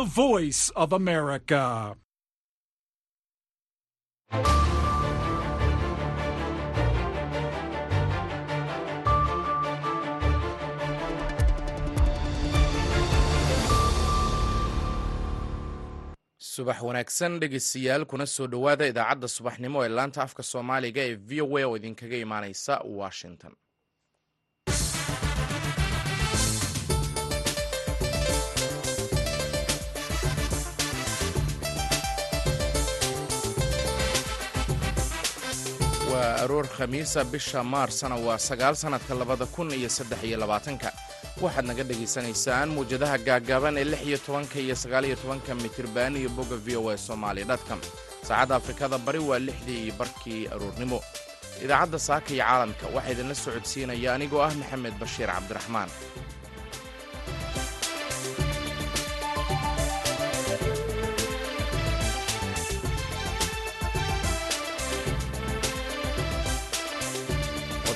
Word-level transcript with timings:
The 0.00 0.06
voice 0.06 0.70
of 0.76 0.94
America. 0.94 1.94
subax 16.38 16.80
wanaagsan 16.82 17.40
dhegeystayaal 17.40 18.04
kuna 18.10 18.26
soo 18.34 18.46
dhowaada 18.52 18.84
idaacadda 18.92 19.28
subaxnimo 19.36 19.78
ee 19.84 19.88
laanta 19.96 20.20
afka 20.26 20.42
soomaaliga 20.52 21.02
ee 21.08 21.14
v 21.28 21.40
o 21.44 21.56
a 21.58 21.64
oo 21.68 21.76
idinkaga 21.80 22.16
imaaneysa 22.26 22.74
washington 23.00 23.52
aroor 36.42 36.66
khamiisa 36.76 37.20
bisha 37.32 37.60
maarsna 37.72 38.16
waa 38.26 38.38
sagaal 38.48 38.74
sannadka 38.82 39.14
labada 39.20 39.46
kun 39.54 39.68
iyo 39.78 39.88
saddex 39.96 40.20
iyo 40.28 40.36
labaatanka. 40.42 40.88
Waxaad 41.42 41.66
naga 41.68 41.84
dhegaysanaysaan 41.88 42.68
muwjadaha 42.76 43.16
gaaggaaban 43.26 43.76
ee 43.80 43.84
lix 43.92 44.02
iyo 44.08 44.18
tobanka 44.26 44.56
iyo 44.64 44.74
sagaal 44.82 45.04
iyo 45.08 45.16
tobanka 45.22 45.50
mitirban 45.62 46.12
iyo 46.20 46.28
bogga 46.36 46.56
v 46.66 46.76
o 46.80 46.90
a 46.90 46.96
somaali 47.08 47.42
dotcom 47.50 47.80
saacadda 48.26 48.54
afrikada 48.60 48.96
bari 49.06 49.18
waa 49.28 49.38
lixdii 49.46 49.80
iyo 49.84 49.94
barkii 50.00 50.40
aroornimo. 50.54 50.98
Idaacadda 51.64 51.98
saaka 52.08 52.28
iyo 52.34 52.44
caalamka 52.44 52.84
waxaa 52.94 53.12
idinla 53.12 53.34
socodsiinaya 53.44 54.10
anigoo 54.16 54.42
ah 54.46 54.52
maxamed 54.60 54.94
bashiir 55.00 55.28
cabdiraxmaan 55.36 55.88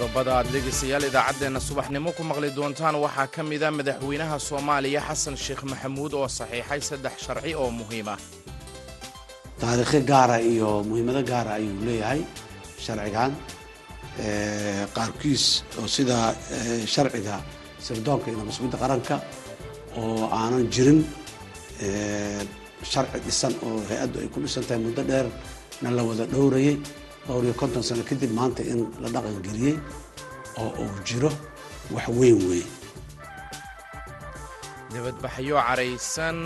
qodobada 0.04 0.32
aad 0.38 0.46
dhegaystayaal 0.54 1.04
idaacaddeenna 1.08 1.60
subaxnimo 1.68 2.10
ku 2.16 2.22
maqli 2.30 2.48
doontaan 2.56 2.96
waxaa 3.04 3.26
ka 3.34 3.42
mida 3.50 3.68
madaxweynaha 3.78 4.36
soomaaliya 4.48 5.00
xasan 5.08 5.36
sheekh 5.44 5.62
maxamuud 5.72 6.12
oo 6.20 6.28
saxiixay 6.38 6.80
saddex 6.88 7.14
sharci 7.26 7.52
oo 7.62 7.70
muhiim 7.80 8.08
ah. 8.14 8.18
Taariikho 9.60 10.00
gaara 10.10 10.36
iyo 10.52 10.68
muhiimado 10.88 11.22
gaara 11.30 11.50
ayuu 11.58 11.76
leeyahay 11.86 12.20
sharcigan. 12.84 13.32
Qaarkiis 14.96 15.44
oo 15.80 15.86
sida 15.96 16.16
sharciga 16.94 17.36
sirdoonka 17.86 18.26
iyo 18.30 18.38
nabasugidda 18.40 18.76
qaranka 18.84 19.14
oo 20.00 20.28
aanan 20.38 20.64
jirin 20.74 21.00
sharci 22.92 23.18
dhisan 23.26 23.52
oo 23.66 23.76
hay'addu 23.88 24.16
ay 24.22 24.28
ku 24.32 24.38
dhisan 24.44 24.64
tahay 24.68 24.80
muddo 24.84 25.02
dheer 25.10 25.26
na 25.82 25.88
la 25.96 26.02
wada 26.08 26.24
dhowrayay 26.32 26.76
dhowr 27.26 27.44
iyo 27.44 27.54
konton 27.60 27.82
sano 27.82 28.02
kadib 28.10 28.30
maanta 28.38 28.62
in 28.72 28.80
la 29.02 29.08
dhaqangeliyey 29.14 29.74
oo 30.62 30.70
uu 30.82 30.92
jiro 31.08 31.30
wax 31.94 32.06
weyn 32.18 32.38
weeye 32.48 32.66
dibadbaxyo 34.94 35.56
caraysan 35.66 36.38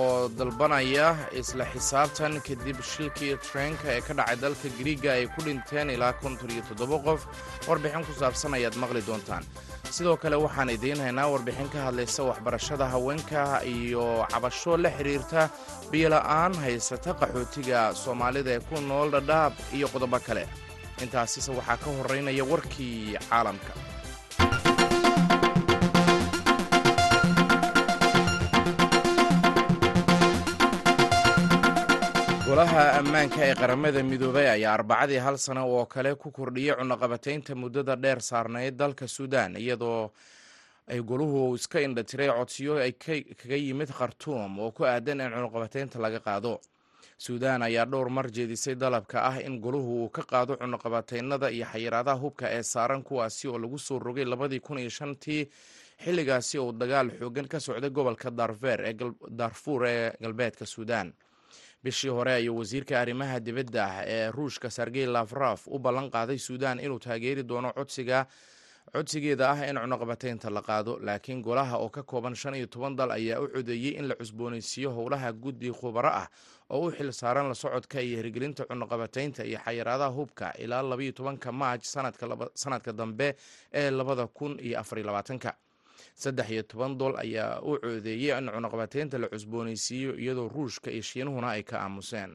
oo 0.00 0.28
dalbanaya 0.38 1.08
isla 1.40 1.64
xisaabtan 1.72 2.34
kadib 2.46 2.78
shilkii 2.90 3.34
treenka 3.46 3.88
ee 3.96 4.00
ka 4.06 4.12
dhacay 4.18 4.36
dalka 4.42 4.68
griiga 4.78 5.10
ay 5.18 5.26
ku 5.34 5.40
dhinteen 5.46 5.90
ilaa 5.94 6.12
konton 6.22 6.50
iyo 6.54 6.62
toddoba 6.68 6.98
qof. 7.06 7.20
Warbixin 7.68 8.04
ku 8.06 8.12
saabsan 8.20 8.54
ayaad 8.58 8.76
maqli 8.82 9.02
doontaan. 9.08 9.42
Sidoo 9.90 10.16
kale 10.22 10.36
waxaan 10.44 10.70
idiin 10.76 11.00
haynaa 11.04 11.26
warbixin 11.34 11.68
ka 11.74 11.78
hadlaysa 11.90 12.22
waxbarashada 12.30 12.86
haweenka 12.94 13.42
iyo 13.66 14.22
cabasho 14.30 14.76
la 14.78 14.90
xidhiirta 14.96 15.42
biyola'aan 15.90 16.54
haysata 16.62 17.10
qaxootiga 17.20 17.80
soomaalida 18.02 18.50
ee 18.56 18.62
ku 18.68 18.76
nool 18.90 19.10
dhadhaab 19.16 19.52
iyo 19.76 19.86
qodobo 19.94 20.18
kale. 20.26 20.44
Intaasise 21.02 21.50
waxaa 21.58 21.76
ka 21.82 21.88
horeynaya 21.98 22.44
warkii 22.52 23.18
caalamka 23.28 23.72
golaha 32.60 32.92
ammaanka 33.00 33.40
ee 33.48 33.54
qaramada 33.60 34.00
midoobay 34.10 34.48
ayaa 34.54 34.74
arbacadii 34.76 35.16
hal 35.26 35.36
sano 35.38 35.62
oo 35.74 35.86
kale 35.86 36.14
ku 36.14 36.28
kordhiyey 36.30 36.74
cunaqabataynta 36.76 37.54
muddada 37.56 37.96
dheer 37.96 38.20
saarnayd 38.20 38.76
dalka 38.76 39.08
suudaan 39.08 39.56
iyadoo 39.56 40.12
ay 40.92 41.00
goluhu 41.00 41.54
iska 41.56 41.80
indhatiray 41.80 42.28
codsiyo 42.28 42.76
ay 42.76 42.92
kaga 42.92 43.56
yimid 43.56 43.88
khartuum 43.88 44.58
oo 44.58 44.70
ku 44.76 44.84
aadan 44.84 45.20
in 45.20 45.30
cunaqabataynta 45.32 45.96
laga 45.98 46.20
qaado. 46.20 46.60
Suudaan 47.18 47.62
ayaa 47.62 47.86
dhowr 47.86 48.10
mar 48.10 48.26
jeedisay 48.28 48.74
dalabka 48.76 49.24
ah 49.24 49.40
in 49.40 49.56
goluhu 49.60 50.04
uu 50.04 50.08
ka 50.10 50.22
qaado 50.22 50.56
cunaqabataynada 50.60 51.48
iyo 51.50 51.64
xayiraadaha 51.72 52.20
hubka 52.20 52.52
ee 52.52 52.62
saaran 52.62 53.02
kuwaasi 53.02 53.48
oo 53.48 53.58
lagu 53.58 53.78
soo 53.78 53.98
rogay 53.98 54.24
labadii 54.24 54.60
kun 54.60 54.78
iyo 54.78 54.90
shantii 54.90 55.48
xilligaasi 56.04 56.58
uu 56.58 56.72
dagaal 56.72 57.08
xoogan 57.20 57.48
ka 57.48 57.60
socday 57.60 57.90
gobolka 57.90 58.28
darfuur 59.30 59.86
ee 59.86 60.12
galbeedka 60.20 60.66
suudaan 60.66 61.12
bishii 61.84 62.08
hore 62.10 62.32
ayuu 62.32 62.58
wasiirka 62.58 63.00
arrimaha 63.00 63.40
dibadda 63.40 64.02
ee 64.06 64.30
ruushka 64.30 64.70
sergey 64.70 65.06
lafraf 65.06 65.66
u 65.68 65.78
ballan 65.78 66.10
qaaday 66.10 66.38
suudaan 66.38 66.80
inuu 66.80 66.98
taageeri 66.98 67.42
doono 67.42 67.72
codsiga 67.72 68.26
codsigeeda 68.92 69.50
ah 69.50 69.68
in 69.68 69.76
cunaqabataynta 69.78 70.50
la 70.50 70.62
qaado. 70.62 70.98
Laakiin 71.00 71.40
golaha 71.42 71.76
oo 71.78 71.88
ka 71.88 72.02
kooban 72.02 72.34
shan 72.34 72.54
iyo 72.54 72.66
toban 72.66 72.96
dal 72.96 73.10
ayaa 73.10 73.40
u 73.40 73.48
codeeyey 73.48 73.94
in 73.98 74.08
la 74.08 74.14
cusboonaysiiyo 74.14 74.90
howlaha 74.90 75.32
guddi 75.32 75.70
khubaro 75.72 76.08
ah 76.08 76.26
oo 76.70 76.86
u 76.88 76.90
xil 76.92 77.12
saaran 77.12 77.48
la 77.48 77.54
socodka 77.54 78.00
iyo 78.00 78.16
hirgelinta 78.18 78.64
cunaqabataynta 78.66 79.44
iyo 79.44 79.58
xayiraadaha 79.64 80.10
hubka 80.10 80.52
ilaa 80.58 80.82
labayo 80.82 81.12
tobanka 81.12 81.52
maaj 81.52 81.80
sanadka 82.54 82.92
dambe 82.92 83.36
ee 83.72 83.90
labada 83.90 84.26
kun 84.26 84.58
iyo 84.60 84.80
afariyo 84.80 85.06
labaatanka 85.06 85.54
saddex 86.22 86.48
iyo 86.54 86.62
toban 86.70 86.92
dol 87.00 87.14
ayaa 87.24 87.60
u 87.62 87.78
coodeeyey 87.82 88.32
in 88.38 88.46
cunaqabataynta 88.54 89.18
la 89.22 89.28
cusboonaysiiyo 89.34 90.12
iyadoo 90.22 90.48
ruushka 90.54 90.90
iyo 90.90 91.02
shiinuhuna 91.02 91.48
ay 91.56 91.62
ka 91.62 91.76
aamuseen. 91.84 92.32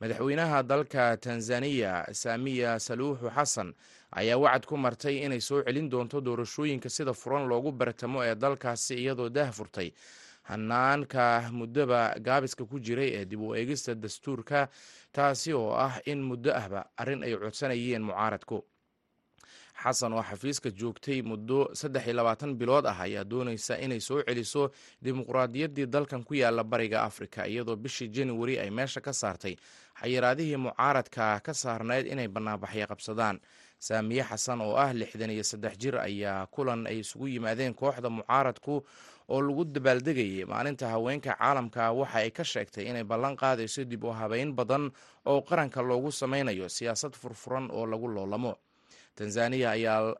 Madaxweynaha 0.00 0.62
dalka 0.62 1.16
tanzaniya 1.16 1.92
saamiya 2.12 2.78
saluuxu 2.80 3.30
xasan 3.36 3.74
ayaa 4.10 4.36
wacad 4.38 4.66
ku 4.66 4.76
martay 4.76 5.22
inay 5.24 5.40
soo 5.40 5.62
celin 5.62 5.88
doonto 5.90 6.20
doorashooyinka 6.20 6.88
sida 6.90 7.12
furan 7.14 7.46
loogu 7.48 7.72
bartamo 7.72 8.18
ee 8.24 8.34
dalkaasi 8.34 8.94
iyadoo 9.02 9.28
daah 9.30 9.52
furtay 9.52 9.88
hanaanka 10.42 11.50
muddoba 11.52 12.00
gaabiska 12.18 12.64
ku 12.66 12.80
jiray 12.80 13.10
ee 13.14 13.24
dib 13.24 13.40
u 13.40 13.54
eegista 13.54 13.94
dastuurka 13.94 14.68
taasi 15.12 15.52
oo 15.54 15.70
ah 15.86 15.94
in 16.04 16.18
muddo 16.22 16.50
ahba 16.50 16.80
arrin 16.96 17.22
ay 17.22 17.36
codsanayeen 17.38 18.02
mucaaradku 18.02 18.58
xasan 19.82 20.12
oo 20.12 20.22
xafiiska 20.22 20.70
joogtay 20.70 21.22
muddo 21.22 21.68
saddex 21.74 22.04
iyo 22.06 22.14
labaatan 22.16 22.54
bilood 22.58 22.86
ah 22.86 23.00
ayaa 23.00 23.24
doonaysa 23.24 23.78
inay 23.80 24.00
soo 24.00 24.22
celiso 24.22 24.70
dimuqraadiyaddii 25.04 25.86
dalkan 25.86 26.24
ku 26.24 26.34
yaalla 26.34 26.64
bariga 26.64 27.02
afrika 27.02 27.46
iyadoo 27.46 27.76
bishii 27.76 28.08
januari 28.08 28.58
ay 28.58 28.70
meesha 28.70 29.00
ka 29.00 29.12
saartay 29.12 29.56
xayiraadihii 30.00 30.56
mucaaradka 30.56 31.40
ka 31.40 31.52
saarnayd 31.54 32.06
inay 32.06 32.28
banaanbaxyo 32.28 32.86
qabsadaan. 32.86 33.40
Saamiye 33.82 34.22
xasan 34.22 34.60
oo 34.62 34.76
ah 34.78 34.92
lixdan 34.94 35.30
iyo 35.30 35.42
saddex 35.42 35.74
jir 35.78 35.96
ayaa 35.98 36.46
kulan 36.46 36.86
ay 36.86 36.98
isugu 37.02 37.26
yimaadeen 37.28 37.74
kooxda 37.74 38.10
mucaaradku 38.10 38.84
oo 39.28 39.40
lagu 39.42 39.64
dabaaldegayay. 39.64 40.44
Maalinta 40.46 40.88
haweenka 40.88 41.34
caalamka 41.34 41.90
waxa 41.92 42.18
ay 42.22 42.30
ka 42.30 42.44
sheegtay 42.44 42.86
inay 42.90 43.04
ballan 43.04 43.34
qaadayso 43.36 43.84
dib 43.84 44.04
u 44.04 44.12
habeyn 44.14 44.54
badan 44.54 44.90
oo 45.26 45.40
qaranka 45.42 45.82
loogu 45.82 46.12
sameynayo 46.12 46.68
siyaasad 46.68 47.12
furfuran 47.18 47.70
oo 47.74 47.86
lagu 47.86 48.08
loolamo 48.08 48.54
tanzaniya 49.14 49.70
ayaa 49.70 50.14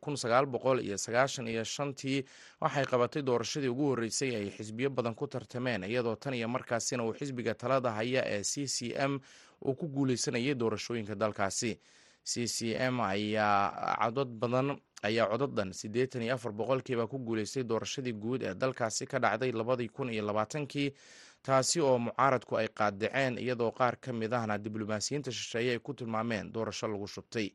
kun 0.00 0.16
sagaal 0.16 0.46
boqol 0.46 0.80
iyo 0.80 0.98
sagaashan 0.98 1.48
iyo 1.48 1.64
shantii 1.64 2.24
waxay 2.60 2.84
qabatay 2.84 3.22
doorashadii 3.22 3.68
ugu 3.68 3.86
horreysay 3.90 4.36
ay 4.36 4.50
xisbiyo 4.50 4.90
badan 4.90 5.14
ku 5.14 5.26
tartameen 5.26 5.84
iyadoo 5.84 6.16
tan 6.16 6.34
iyo 6.34 6.48
markaasina 6.48 7.04
uu 7.04 7.12
xisbiga 7.14 7.54
talada 7.54 7.90
haya 7.90 8.22
ee 8.26 8.42
c 8.44 8.66
c 8.66 8.94
m 8.94 9.18
uu 9.64 9.74
ku 9.74 9.88
guuleysanayay 9.88 10.54
doorashooyinka 10.54 11.14
dalkaasi. 11.14 11.78
C 12.24 12.46
c 12.46 12.74
m 12.78 13.00
ayaa 13.00 13.98
codod 13.98 14.28
badan 14.38 14.78
ayaa 15.02 15.26
codaddan 15.26 15.72
siddeetan 15.74 16.22
iyo 16.22 16.34
afar 16.34 16.52
boqolkiiba 16.52 17.06
ku 17.10 17.18
guuleystay 17.18 17.64
doorashadii 17.66 18.12
guud 18.14 18.42
ee 18.42 18.54
dalkaasi 18.54 19.06
ka 19.06 19.18
dhacday 19.18 19.50
labadii 19.52 19.88
kun 19.88 20.10
iyo 20.14 20.22
labaatankii 20.26 20.94
taasi 21.42 21.80
oo 21.82 21.98
mucaaradku 21.98 22.56
ay 22.56 22.68
qaadaceen 22.70 23.38
iyadoo 23.38 23.70
qaar 23.74 23.98
ka 23.98 24.12
mid 24.12 24.32
ahna 24.32 24.58
diblomaasiyiinta 24.58 25.32
shisheeye 25.32 25.70
ay 25.74 25.78
ku 25.82 25.94
tilmaameen 25.94 26.52
doorasho 26.54 26.86
lagu 26.86 27.06
shubtay 27.06 27.50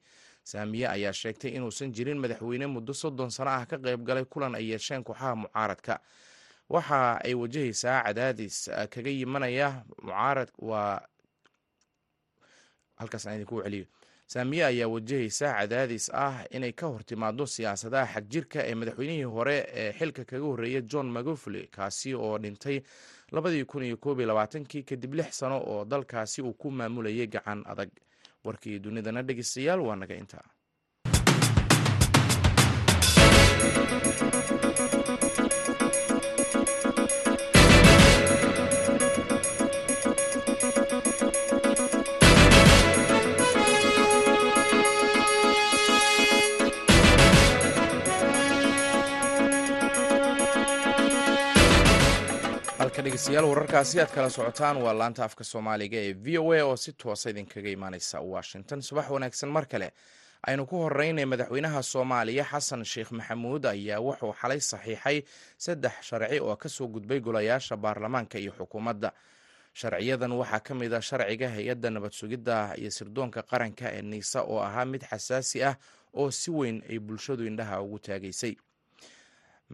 saamiye 0.51 0.88
ayaa 0.95 1.13
sheegtay 1.21 1.51
inuusan 1.57 1.91
jirin 1.95 2.19
madaxweyne 2.23 2.67
muddo 2.75 2.94
soddon 3.01 3.29
sano 3.38 3.51
ah 3.57 3.65
ka 3.69 3.77
qayb 3.85 4.01
galay 4.07 4.25
kulan 4.33 4.55
ay 4.59 4.65
yeesheen 4.71 5.03
kooxaha 5.03 5.35
mucaaradka. 5.41 5.95
Waxa 6.69 6.99
ay 7.27 7.33
wajahaysaa 7.41 8.03
cadaadis 8.05 8.55
kaga 8.94 9.09
yimanaya 9.17 9.67
mucaarad 10.03 10.49
waa 10.69 10.99
halkaas 12.99 13.25
aan 13.27 13.35
idinku 13.38 13.61
celiyo 13.65 13.85
saamiye 14.33 14.63
ayaa 14.65 14.88
wajahaysa 14.94 15.47
cadaadis 15.59 16.05
ah 16.23 16.44
inay 16.51 16.71
ka 16.79 16.85
hortimaado 16.94 17.45
siyaasadaha 17.55 18.13
xagjirka 18.13 18.59
ee 18.69 18.75
madaxweynihii 18.81 19.23
hore 19.35 19.57
ee 19.81 19.91
xilka 19.99 20.23
kaga 20.31 20.44
horreeya 20.49 20.81
john 20.91 21.07
magufuli 21.15 21.67
kaasi 21.77 22.13
oo 22.15 22.38
dhintay 22.44 22.77
labadii 23.31 23.63
kun 23.71 23.83
iyo 23.83 23.97
koob 23.97 24.19
iyo 24.19 24.27
labaatankii 24.27 24.83
kadib 24.89 25.13
lix 25.19 25.29
sano 25.39 25.57
oo 25.71 25.85
dalkaasi 25.85 26.41
uu 26.41 26.53
ku 26.53 26.71
maamulayay 26.71 27.27
gacan 27.27 27.63
adag 27.71 27.89
warkii 28.47 28.79
dunidana 28.85 29.21
dhegeystayaal 29.27 29.81
waa 29.88 29.97
naga 30.01 30.15
intaa 30.23 30.45
dhegeystayaal 53.07 53.45
wararkaasi 53.50 54.00
aad 54.01 54.12
kala 54.15 54.30
socotaan 54.30 54.77
waa 54.83 54.94
laanta 55.00 55.24
afka 55.25 55.44
soomaaliga 55.44 55.98
ee 55.98 56.13
v 56.13 56.38
o 56.39 56.51
a 56.54 56.62
oo 56.63 56.75
si 56.75 56.92
toosa 56.94 57.30
idinkaga 57.30 57.69
imaaneysa 57.69 58.19
washington. 58.21 58.81
Subax 58.81 59.09
wanaagsan 59.09 59.50
mar 59.50 59.65
kale 59.65 59.92
aynu 60.48 60.65
ku 60.65 60.75
horeynay 60.77 61.25
madaxweynaha 61.25 61.81
soomaaliya 61.83 62.44
xasan 62.51 62.83
sheekh 62.86 63.12
maxamuud 63.12 63.65
ayaa 63.65 64.00
wuxuu 64.04 64.33
xalay 64.42 64.59
saxiixay 64.59 65.24
saddex 65.57 65.92
sharci 66.01 66.39
oo 66.39 66.56
ka 66.56 66.69
soo 66.69 66.88
gudbay 66.88 67.19
golayaasha 67.19 67.77
baarlamaanka 67.77 68.38
iyo 68.39 68.51
xukuumadda. 68.59 69.12
Sharciyadan 69.74 70.31
waxaa 70.31 70.59
ka 70.59 70.75
mid 70.75 70.94
a 70.94 71.01
sharciga 71.01 71.48
hay'adda 71.50 71.89
nabad 71.89 72.12
sugidda 72.12 72.75
iyo 72.75 72.92
sirdoonka 72.92 73.42
qaranka 73.44 73.88
ee 73.94 74.01
niisa 74.01 74.42
oo 74.44 74.59
ahaa 74.59 74.86
mid 74.86 75.04
xasaasi 75.07 75.63
ah 75.63 75.75
oo 76.13 76.31
si 76.31 76.51
weyn 76.51 76.83
ay 76.89 77.00
bulshadu 77.00 77.45
indhaha 77.48 77.81
ugu 77.81 78.00
taagaysay 78.00 78.56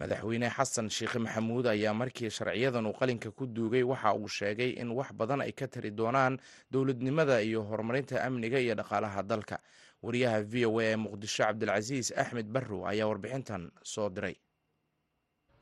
madaxweyne 0.00 0.48
xasan 0.56 0.88
sheekh 0.96 1.14
maxamuud 1.24 1.66
ayaa 1.74 1.94
markii 2.00 2.30
sharciyadan 2.36 2.86
uu 2.86 2.92
qalinka 3.00 3.30
ku 3.30 3.46
duugay 3.46 3.82
waxa 3.82 4.10
uu 4.14 4.28
sheegay 4.28 4.70
in 4.82 4.90
wax 4.98 5.08
badan 5.18 5.40
ay 5.46 5.52
ka 5.52 5.66
tari 5.72 5.90
doonaan 5.90 6.38
dowladnimada 6.72 7.40
iyo 7.42 7.62
horumarinta 7.68 8.24
amniga 8.26 8.58
iyo 8.58 8.74
dhaqaalaha 8.74 9.22
dalka. 9.22 9.58
Wariyaha 10.04 10.42
v 10.52 10.66
o 10.66 10.78
a 10.78 10.84
ee 10.84 10.96
muqdisho 10.96 11.42
cabdilcasiis 11.46 12.12
axmed 12.22 12.46
barrow 12.54 12.82
ayaa 12.90 13.06
warbixintan 13.10 13.70
soo 13.82 14.08
diray. 14.10 14.34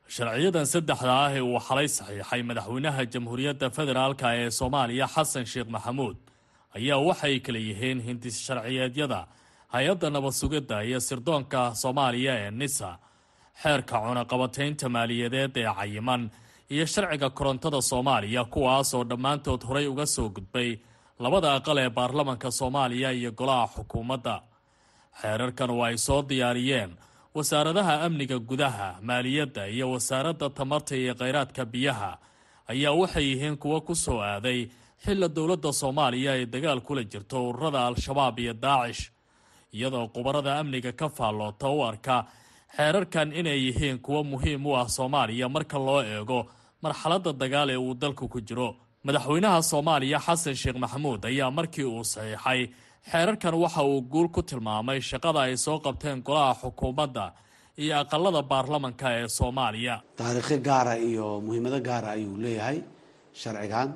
Sharciyadan 0.08 0.66
saddexda 0.66 1.12
ah 1.26 1.30
ee 1.36 1.40
uu 1.40 1.58
xalay 1.68 1.88
saxiixay 1.98 2.42
madaxweynaha 2.50 3.02
jamhuuriyadda 3.12 3.66
federaalka 3.76 4.26
ee 4.40 4.50
soomaaliya 4.58 5.06
xasan 5.14 5.44
sheekh 5.52 5.68
maxamuud 5.76 6.16
ayaa 6.78 6.98
waxay 7.08 7.36
kala 7.46 7.58
yihiin 7.68 8.00
hindis 8.08 8.36
sharciyeedyada 8.46 9.20
hay'adda 9.74 10.08
nabad 10.16 10.32
sugidda 10.40 10.76
iyo 10.88 10.98
sirdoonka 11.08 11.60
soomaaliya 11.82 12.32
ee 12.44 12.50
nisa 12.60 12.90
xeerka 13.60 13.96
cunaqabataynta 14.04 14.88
maaliyadeed 14.88 15.56
ee 15.56 15.68
cayiman 15.78 16.30
iyo 16.70 16.86
sharciga 16.86 17.28
korontada 17.30 17.80
soomaaliya 17.90 18.44
kuwaasoo 18.44 19.04
dhammaantood 19.10 19.62
horay 19.68 19.86
uga 19.86 20.06
soo 20.06 20.28
gudbay 20.36 20.70
labada 21.18 21.48
aqal 21.58 21.78
ee 21.84 21.90
baarlamanka 21.90 22.50
soomaaliya 22.50 23.10
iyo 23.12 23.30
golaha 23.32 23.66
xukuumadda. 23.74 24.34
Xeerarkan 25.20 25.70
oo 25.70 25.82
ay 25.84 25.96
soo 25.98 26.22
diyaariyeen 26.28 26.90
wasaaradaha 27.34 27.94
amniga 28.06 28.38
gudaha 28.38 28.88
maaliyadda 29.08 29.66
iyo 29.74 29.86
wasaaradda 29.94 30.50
tamarta 30.50 30.94
iyo 30.96 31.14
kheyraadka 31.20 31.64
biyaha. 31.72 32.10
Ayaa 32.72 32.92
waxay 33.00 33.24
yihiin 33.30 33.56
kuwo 33.62 33.80
ku 33.80 33.94
soo 33.94 34.20
aaday 34.20 34.60
xilla 35.04 35.28
dowladda 35.36 35.72
soomaaliya 35.72 36.32
ay 36.32 36.46
dagaal 36.46 36.80
kula 36.80 37.02
jirto 37.04 37.48
ururada 37.48 37.86
al-shabaab 37.86 38.38
iyo 38.38 38.54
daacish 38.54 39.02
iyadoo 39.76 40.08
khubarada 40.14 40.58
amniga 40.60 40.92
ka 40.92 41.08
faalloota 41.08 41.68
u 41.68 41.78
arka 41.84 42.16
xeerarkan 42.76 43.28
inay 43.40 43.58
yihiin 43.66 43.98
kuwo 44.04 44.20
muhiim 44.32 44.66
u 44.66 44.72
ah 44.80 44.88
soomaaliya 44.96 45.46
marka 45.54 45.78
loo 45.86 46.00
eego 46.14 46.38
marxaladda 46.84 47.30
dagaal 47.42 47.68
ee 47.70 47.76
uu 47.86 47.94
dalku 48.02 48.24
ku 48.32 48.38
jiro. 48.48 48.68
Madaxweynaha 49.06 49.58
soomaaliya 49.70 50.18
xasan 50.26 50.54
sheekh 50.62 50.78
maxamuud 50.84 51.20
ayaa 51.30 51.50
markii 51.58 51.84
uu 51.92 52.04
saxiixay 52.12 52.60
xeerarkan 53.10 53.54
waxa 53.62 53.82
uu 53.90 54.00
guul 54.12 54.28
ku 54.34 54.40
tilmaamay 54.48 54.98
shaqada 55.10 55.40
ay 55.46 55.56
soo 55.64 55.78
qabteen 55.84 56.18
golaha 56.26 56.54
xukuumadda 56.62 57.24
iyo 57.82 57.94
aqalada 58.02 58.40
baarlamanka 58.50 59.06
ee 59.18 59.28
soomaaliya. 59.38 59.94
Taariikho 60.20 60.56
gaara 60.68 60.94
iyo 61.08 61.26
muhiimado 61.44 61.78
gaara 61.88 62.08
ayuu 62.16 62.36
leeyahay 62.44 62.78
sharcigan. 63.40 63.88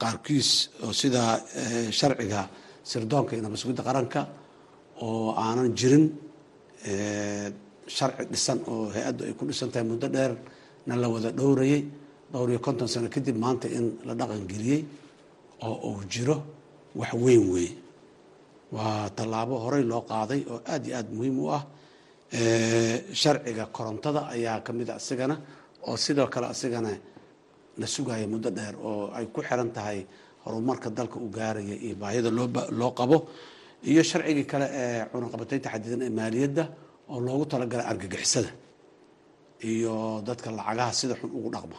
Qaarkiis 0.00 0.48
oo 0.84 0.92
sida 1.00 1.22
sharciga 1.98 2.40
sirdoonka 2.90 3.32
iyo 3.36 3.42
nabasugidda 3.46 3.82
qaranka 3.88 4.20
oo 5.06 5.34
aanan 5.44 5.70
jirin 5.78 6.04
sharci 6.84 8.24
dhisan 8.32 8.58
oo 8.70 8.88
hay'addu 8.94 9.22
ay 9.28 9.34
ku 9.38 9.44
dhisan 9.48 9.70
tahay 9.72 9.86
muddo 9.90 10.08
dheer 10.08 10.32
na 10.86 10.94
la 10.96 11.08
wada 11.08 11.30
dhowrayay. 11.32 11.82
Dhowr 12.32 12.48
iyo 12.50 12.60
konton 12.62 12.86
sano 12.88 13.08
kadib 13.10 13.36
maanta 13.36 13.66
in 13.68 13.98
la 14.06 14.14
dhaqan 14.14 14.46
geliyey 14.46 14.84
oo 15.66 15.76
uu 15.90 16.04
jiro 16.12 16.36
wax 16.94 17.12
weyn 17.14 17.42
weeye 17.52 17.74
waa 18.72 19.10
tallaabo 19.10 19.58
horey 19.64 19.82
loo 19.82 20.02
qaaday 20.06 20.40
oo 20.52 20.60
aada 20.72 20.86
iyo 20.88 20.96
aada 20.96 21.10
muhiim 21.16 21.38
u 21.42 21.46
ah. 21.50 21.62
Sharciga 23.12 23.66
korontada 23.74 24.20
ayaa 24.30 24.62
ka 24.62 24.72
mid 24.72 24.88
a 24.90 24.94
asigana 24.94 25.36
oo 25.88 25.96
sidoo 25.96 26.28
kale 26.30 26.46
asigana 26.54 26.90
la 27.78 27.86
sugaya 27.86 28.26
muddo 28.30 28.50
dheer 28.50 28.74
oo 28.78 29.10
ay 29.12 29.26
ku 29.34 29.42
xiran 29.42 29.70
tahay 29.74 30.06
horumarka 30.46 30.88
dalka 30.90 31.18
uu 31.18 31.30
gaaraya 31.34 31.74
iyo 31.74 31.94
baahida 31.98 32.30
loo 32.30 32.92
qabo 32.94 33.26
iyo 33.90 34.02
sharcigii 34.10 34.46
kale 34.50 34.66
ee 34.82 35.04
cunaqabataynta 35.12 35.68
xadidan 35.74 36.02
ee 36.06 36.10
maaliyadda 36.18 36.64
oo 37.12 37.18
loogu 37.26 37.44
talagalay 37.52 37.86
argagixisada 37.92 38.50
iyo 39.72 39.94
dadka 40.26 40.48
lacagaha 40.58 40.92
sida 41.00 41.14
xun 41.20 41.30
ugu 41.38 41.48
dhaqma 41.54 41.78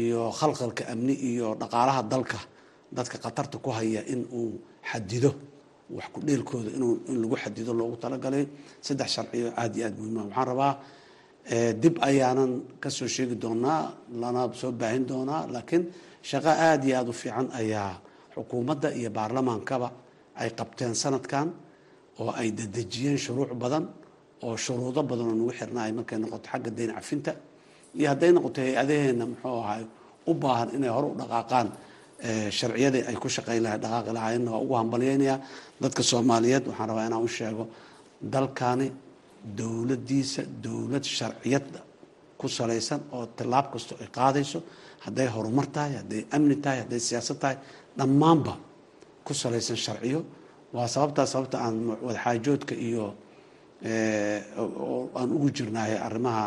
iyo 0.00 0.20
khalqalka 0.38 0.82
amni 0.92 1.14
iyo 1.30 1.48
dhaqaalaha 1.60 2.02
dalka 2.12 2.38
dadka 2.96 3.16
khatarta 3.24 3.56
ku 3.64 3.70
haya 3.70 4.02
in 4.12 4.20
uu 4.38 4.58
xadido 4.90 5.30
wax 5.96 6.06
ku 6.12 6.18
dheelkooda 6.26 6.70
in 7.10 7.16
lagu 7.22 7.36
xadido 7.42 7.72
loogu 7.78 7.96
talagalay. 8.02 8.44
Saddex 8.86 9.08
sharciyo 9.16 9.48
aada 9.60 9.74
iyo 9.78 9.84
aada 9.86 9.96
muhiima 10.00 10.22
waxaan 10.28 10.46
rabaa 10.50 10.72
dib 11.82 11.94
ayaanan 12.08 12.52
ka 12.82 12.88
soo 12.96 13.08
sheegi 13.14 13.36
doonaa 13.42 13.82
lana 14.20 14.42
soo 14.60 14.72
baahin 14.80 15.04
doonaa 15.10 15.42
laakiin 15.54 15.82
shaqo 16.28 16.50
aada 16.66 16.84
iyo 16.88 16.94
aada 17.00 17.10
u 17.10 17.12
fiican 17.22 17.46
ayaa 17.60 17.90
xukuumadda 18.34 18.88
iyo 19.00 19.10
baarlamaankaba 19.16 19.88
ay 20.42 20.50
qabteen 20.58 20.94
sanadkan 21.02 21.46
oo 22.20 22.30
ay 22.40 22.48
dedejiyeen 22.58 23.18
shuruuc 23.24 23.50
badan 23.62 23.84
oo 24.46 24.54
shuruudo 24.64 25.00
badan 25.10 25.26
oo 25.30 25.34
nagu 25.40 25.52
xirnaay 25.58 25.90
markay 25.98 26.18
noqoto 26.22 26.46
xagga 26.52 26.70
dayn 26.78 26.90
cafinta. 26.98 27.32
Iyo 27.98 28.06
hadday 28.12 28.30
noqoto 28.36 28.58
hay'adaheena 28.66 29.24
muxuu 29.30 29.58
ahay 29.64 29.82
u 30.30 30.32
baahan 30.42 30.68
inay 30.76 30.90
hore 30.96 31.06
u 31.12 31.14
dhaqaaqaan 31.20 31.68
sharciyadii 32.58 33.02
ay 33.10 33.16
ku 33.22 33.28
shaqayn 33.36 33.62
lahay 33.64 33.78
dhaqaaqi 33.84 34.10
lahaayeenna 34.16 34.50
waa 34.54 34.60
ugu 34.64 34.74
hambalyeynayaa 34.80 35.38
dadka 35.82 36.02
soomaaliyeed 36.10 36.64
waxaan 36.70 36.88
rabaa 36.90 37.06
inaan 37.08 37.22
u 37.22 37.28
sheego 37.38 37.64
dalkani 38.34 38.88
dowladdiisa 39.58 40.42
dowlad 40.64 41.04
sharciyad 41.18 41.66
ku 42.40 42.46
salaysan 42.48 43.00
oo 43.16 43.24
tillaab 43.36 43.66
kasto 43.72 43.92
ay 44.02 44.08
qaadayso 44.18 44.58
hadday 45.04 45.26
horumar 45.34 45.66
tahay 45.74 45.92
hadday 46.00 46.22
amni 46.36 46.56
tahay 46.64 46.78
hadday 46.82 47.00
siyaasad 47.08 47.38
tahay 47.42 47.56
dhammaanba 47.98 48.54
ku 49.28 49.34
salaysan 49.42 49.76
sharciyo. 49.86 50.20
Waa 50.74 50.88
sababtaa 50.94 51.26
sababta 51.32 51.56
aan 51.66 51.76
wadaxaajoodka 52.06 52.74
iyo 52.88 53.04
aan 55.18 55.30
ugu 55.36 55.48
jirnahay 55.56 55.96
arrimaha 56.06 56.46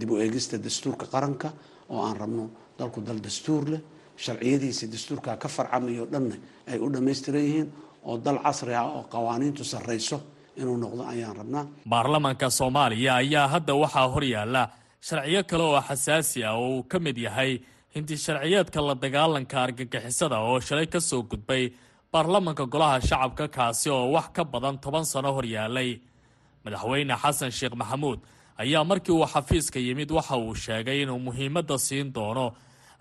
dib 0.00 0.10
u 0.10 0.16
eegista 0.24 0.56
dastuurka 0.58 1.06
qaranka 1.14 1.48
oo 1.92 2.00
aan 2.06 2.16
rabno 2.22 2.44
dalku 2.78 3.00
dal 3.00 3.20
dastuur 3.26 3.64
leh. 3.72 3.80
Sharciyadiisa 4.24 4.86
dastuurka 4.92 5.36
ka 5.42 5.48
farcamayo 5.48 6.04
dhanna 6.12 6.36
ay 6.70 6.78
u 6.78 6.86
dhammaystiran 6.94 7.42
yihiin 7.46 7.68
oo 8.08 8.16
dal 8.18 8.38
casri 8.44 8.74
ah 8.74 8.86
oo 8.96 9.02
qawaaniintu 9.12 9.64
sarrayso 9.64 10.18
inuu 10.60 10.76
noqdo 10.76 11.02
ayaan 11.12 11.36
rabnaa. 11.40 11.64
Baarlamanka 11.92 12.50
soomaaliya 12.58 13.12
ayaa 13.22 13.48
hadda 13.54 13.74
waxaa 13.82 14.08
hor 14.14 14.24
yaalla 14.34 14.62
sharciyo 15.08 15.40
kale 15.50 15.62
oo 15.64 15.80
xasaasi 15.88 16.44
ah 16.44 16.54
oo 16.60 16.68
uu 16.76 16.82
ka 16.90 16.98
mid 17.06 17.16
yahay 17.26 17.52
hinti 17.94 18.14
sharciyeedka 18.24 18.78
la 18.88 18.94
dagaalanka 19.04 19.56
argagixisada 19.64 20.36
oo 20.48 20.60
shalay 20.60 20.86
ka 20.94 21.00
soo 21.00 21.22
gudbay 21.30 21.64
baarlamanka 22.12 22.64
golaha 22.72 23.00
shacabka 23.00 23.46
kaasi 23.56 23.88
oo 23.90 24.12
wax 24.14 24.26
ka 24.36 24.42
badan 24.44 24.76
toban 24.82 25.04
sano 25.12 25.30
hor 25.36 25.46
yaallay 25.54 25.90
madaxweyne 26.64 27.14
xasan 27.22 27.50
sheekh 27.58 27.74
maxamuud 27.80 28.18
ayaa 28.62 28.84
markii 28.90 29.12
uu 29.18 29.26
xafiiska 29.34 29.78
yimid 29.86 30.10
waxa 30.16 30.36
uu 30.36 30.54
sheegay 30.64 31.02
inuu 31.02 31.18
muhiimadda 31.26 31.78
siin 31.86 32.12
doono 32.14 32.46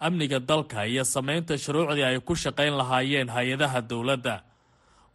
amniga 0.06 0.40
dalka 0.40 0.86
iyo 0.92 1.04
samaynta 1.04 1.58
shuruucdii 1.64 2.04
ay 2.10 2.20
ku 2.28 2.34
shaqayn 2.36 2.74
lahaayeen 2.80 3.30
hay'adaha 3.30 3.80
dowladda. 3.90 4.36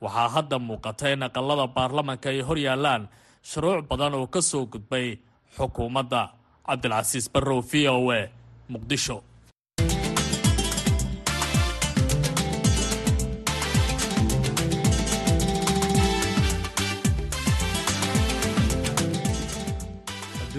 Waxaa 0.04 0.28
hadda 0.34 0.56
muuqata 0.58 1.06
in 1.14 1.22
aqalada 1.26 1.66
baarlamanka 1.76 2.28
ay 2.30 2.40
hor 2.46 2.58
yaallaan 2.66 3.08
shuruuc 3.50 3.88
badan 3.90 4.14
oo 4.14 4.26
ka 4.34 4.40
soo 4.50 4.66
gudbay 4.72 5.18
xukuumadda. 5.56 6.22
Cabdilcasiis 6.66 7.26
barrow 7.34 7.60
v 7.70 7.88
o 7.88 8.12
e 8.12 8.30
muqdisho 8.72 9.16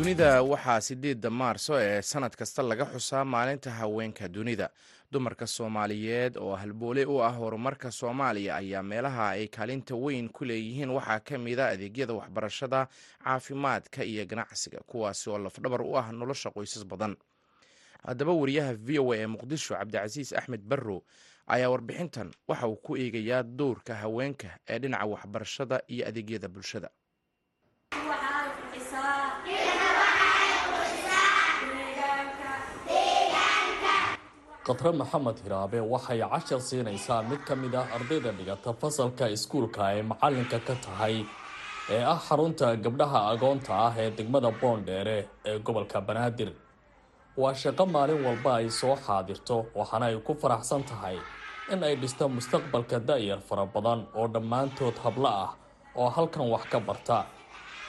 dunida 0.07 0.41
waxaa 0.41 0.81
sideedda 0.81 1.29
maarso 1.29 1.73
ee 1.79 2.01
sanad 2.01 2.31
kasta 2.35 2.63
laga 2.63 2.85
xusaa 2.85 3.25
maalinta 3.25 3.71
haweenka 3.71 4.27
dunida. 4.27 4.69
Dumarka 5.11 5.47
soomaaliyeed 5.47 6.37
oo 6.37 6.55
halboole 6.55 7.05
u 7.05 7.19
ah 7.23 7.31
horumarka 7.37 7.91
soomaaliya 7.91 8.55
ayaa 8.55 8.83
meelaha 8.83 9.29
ay 9.29 9.47
kaalinta 9.47 9.95
weyn 9.95 10.29
ku 10.29 10.45
leeyihiin. 10.45 10.89
Waxaa 10.89 11.19
ka 11.19 11.37
mida 11.37 11.67
adeegyada 11.67 12.13
waxbarashada 12.13 12.87
caafimaadka 13.23 14.03
iyo 14.03 14.25
ganacsiga 14.25 14.79
kuwaasi 14.87 15.29
oo 15.29 15.37
lafdhabar 15.37 15.81
u 15.81 15.97
ah 15.97 16.11
nolosha 16.11 16.49
qoysas 16.51 16.85
badan. 16.85 17.15
Haddaba 18.07 18.31
wariyaha 18.31 18.73
v 18.79 18.99
o 18.99 19.11
a 19.11 19.17
ee 19.17 19.27
muqdisho 19.27 19.75
cabdicasiis 19.75 20.33
axmed 20.33 20.61
barrow 20.61 21.01
ayaa 21.47 21.69
warbixintan 21.69 22.31
waxa 22.47 22.67
uu 22.67 22.75
ku 22.75 22.95
eegayaa 22.97 23.43
dowrka 23.43 23.95
haweenka 23.95 24.59
ee 24.69 24.79
dhinaca 24.79 25.05
waxbarashada 25.05 25.81
iyo 25.87 26.07
adeegyada 26.07 26.47
bulshada 26.47 26.89
khadre 34.67 34.91
maxamed 35.01 35.37
hiraabe 35.43 35.79
waxay 35.93 36.19
cashar 36.33 36.61
siinaysaa 36.67 37.21
mid 37.29 37.41
ka 37.47 37.53
mid 37.61 37.73
ah 37.81 37.87
ardayda 37.95 38.31
dhigata 38.37 38.71
fasalka 38.81 39.25
iskuulka 39.35 39.81
ay 39.91 39.99
macalinka 40.11 40.59
ka 40.67 40.75
tahay 40.85 41.15
ee 41.95 42.03
ah 42.13 42.19
xarunta 42.27 42.67
gabdhaha 42.85 43.19
agoonta 43.33 43.73
ah 43.87 43.93
ee 44.03 44.09
degmada 44.17 44.49
boondheere 44.61 45.17
ee 45.49 45.57
gobolka 45.65 45.99
banaadir. 46.07 46.49
Waa 47.41 47.53
shaqo 47.61 47.83
maalin 47.95 48.21
walba 48.27 48.51
ay 48.59 48.67
soo 48.79 48.95
xaadirto 49.05 49.57
waxaana 49.79 50.05
ay 50.11 50.17
ku 50.27 50.33
faraxsan 50.41 50.83
tahay 50.89 51.17
in 51.73 51.83
ay 51.87 51.95
dhisto 52.01 52.25
mustaqbalka 52.35 52.97
da-yar 53.07 53.39
fara 53.47 53.65
badan 53.73 53.99
oo 54.19 54.27
dhammaantood 54.33 54.95
hablo 55.03 55.29
ah 55.45 55.51
oo 55.99 56.09
halkan 56.15 56.45
wax 56.53 56.63
ka 56.71 56.79
barta. 56.87 57.19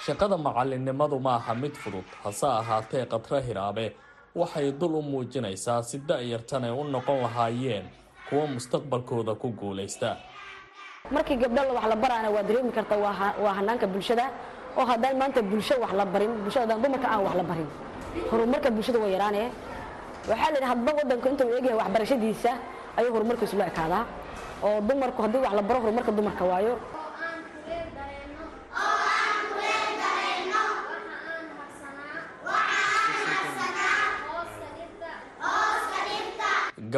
Shaqada 0.05 0.37
macalinimadu 0.47 1.17
ma 1.27 1.33
aha 1.39 1.53
mid 1.63 1.75
fudud 1.83 2.07
hase 2.25 2.47
ahaatee 2.61 3.05
khadre 3.13 3.39
hiraabe 3.49 3.87
waxay 4.35 4.73
dul 4.73 4.95
u 4.99 5.03
muujinaysaa 5.03 5.83
si 5.83 5.99
da-yartan 5.99 6.65
ay 6.65 6.71
u 6.71 6.85
noqon 6.85 7.21
lahaayeen 7.25 7.85
kuwa 8.29 8.47
mustaqbalkooda 8.47 9.35
ku 9.35 9.49
guulaysta. 9.53 10.17
Markii 11.11 11.37
gabdho 11.37 11.73
wax 11.75 11.87
la 11.89 11.97
baraana 11.97 12.29
waa 12.31 12.43
dareemi 12.43 12.73
karta 12.73 12.97
waa 12.97 13.53
hanaanka 13.59 13.87
bulshada 13.87 14.31
oo 14.77 14.85
haddaan 14.85 15.17
maanta 15.17 15.43
bulsho 15.43 15.75
wax 15.81 15.93
la 15.93 16.05
barin 16.05 16.33
bulshada 16.45 16.75
dumarka 16.77 17.09
aan 17.09 17.23
wax 17.25 17.35
la 17.37 17.43
barin. 17.43 17.69
Horumarka 18.31 18.71
bulshada 18.71 18.99
waa 18.99 19.09
yaraanee 19.09 19.49
waxaa 20.29 20.51
la 20.53 20.57
yidhi 20.57 20.69
hadba 20.69 20.91
waddanku 20.99 21.27
intuu 21.29 21.49
eegyahay 21.57 21.77
waxbarashadiisa 21.81 22.51
ayuu 22.99 23.13
horumarkiisu 23.17 23.57
la 23.57 23.67
ekaadaa 23.73 24.05
oo 24.63 24.81
dumarku 24.89 25.23
haddii 25.23 25.41
wax 25.45 25.53
la 25.59 25.63
baro 25.63 25.81
horumarka 25.81 26.13
dumarka 26.13 26.45
waayo 26.45 26.75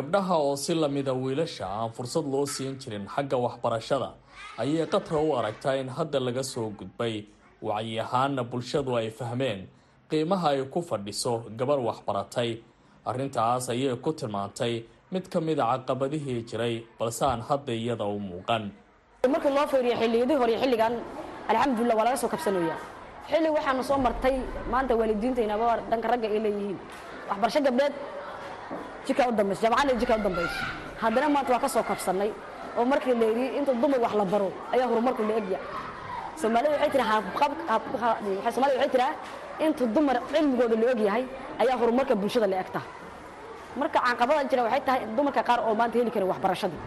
gabdhaha 0.01 0.35
oo 0.47 0.57
si 0.57 0.73
lamida 0.75 1.13
wiilasha 1.13 1.67
aan 1.69 1.91
fursad 1.97 2.25
loo 2.33 2.47
siin 2.55 2.75
jirin 2.81 3.05
xagga 3.15 3.37
waxbarashada 3.45 4.11
ayay 4.63 4.87
qatra 4.95 5.19
u 5.21 5.37
aragtaa 5.39 5.77
in 5.83 5.89
hadda 5.97 6.19
laga 6.27 6.43
soo 6.53 6.69
gudbay 6.81 7.15
wacyi 7.69 8.01
ahaanna 8.05 8.43
bulshadu 8.51 8.97
ay 9.01 9.09
fahmeen 9.19 9.61
qiimaha 10.11 10.49
ay 10.57 10.63
ku 10.73 10.81
fadhiso 10.83 11.33
gabarh 11.59 11.83
waxbaratay. 11.89 12.51
Arrintaas 13.11 13.69
ayay 13.73 13.93
ku 14.05 14.11
tilmaantay 14.13 14.85
mid 15.13 15.25
ka 15.33 15.41
mida 15.41 15.65
caqabadihii 15.73 16.41
jiray 16.49 16.75
balse 16.99 17.23
aan 17.25 17.41
hadda 17.49 17.73
iyada 17.73 18.05
u 18.05 18.19
muuqan. 18.21 18.65
Markii 19.35 19.53
loo 19.57 19.67
fiiriyo 19.73 19.97
xilliyadii 20.01 20.37
hore 20.43 20.55
xilligan 20.63 20.95
alxamdulilah 21.51 21.97
waa 21.99 22.05
laga 22.09 22.17
soo 22.23 22.29
kabsanaya 22.33 22.77
xilli 23.31 23.49
waxaanu 23.57 23.83
soo 23.91 23.99
martay 24.07 24.37
maanta 24.73 24.93
waalidiintaynaba 25.01 25.69
dhanka 25.91 26.09
ragga 26.13 26.29
ay 26.29 26.41
leeyihiin. 26.47 26.79
Waxbarasho 27.31 27.61
gabdheed 27.67 27.95
jika 29.07 29.23
u 29.29 29.33
dambayso 29.39 29.61
jaamacadna 29.65 29.95
jika 30.01 30.15
u 30.17 30.23
dambayso 30.27 30.61
haddana 31.03 31.29
maanta 31.35 31.53
waa 31.55 31.61
ka 31.65 31.69
soo 31.69 31.83
kabsannay 31.91 32.31
oo 32.79 32.85
markii 32.85 33.15
la 33.21 33.27
yidhi 33.27 33.47
inta 33.59 33.73
dumar 33.83 34.01
wax 34.05 34.15
la 34.21 34.25
baro 34.25 34.49
ayaa 34.73 34.87
horumarku 34.91 35.23
la 35.29 35.35
egya. 35.41 35.59
Soomaalida 36.41 36.71
waxay 36.75 36.91
tiraa 36.91 37.23
soomaalida 38.55 38.79
waxay 38.79 38.91
tiraa 38.95 39.13
inta 39.65 39.85
dumar 39.87 40.17
cilmigooda 40.33 40.77
la 40.77 40.87
og 40.93 41.01
yahay 41.01 41.25
ayaa 41.63 41.77
horumarka 41.81 42.15
bulshada 42.15 42.47
la 42.47 42.57
egta. 42.61 42.81
Marka 43.77 43.99
caqabada 44.01 44.45
jira 44.51 44.63
waxay 44.65 44.81
tahay 44.87 45.01
dumarka 45.17 45.43
qaar 45.43 45.61
oo 45.69 45.75
maanta 45.75 45.99
heli 45.99 46.11
karin 46.11 46.29
waxbarashadii 46.33 46.81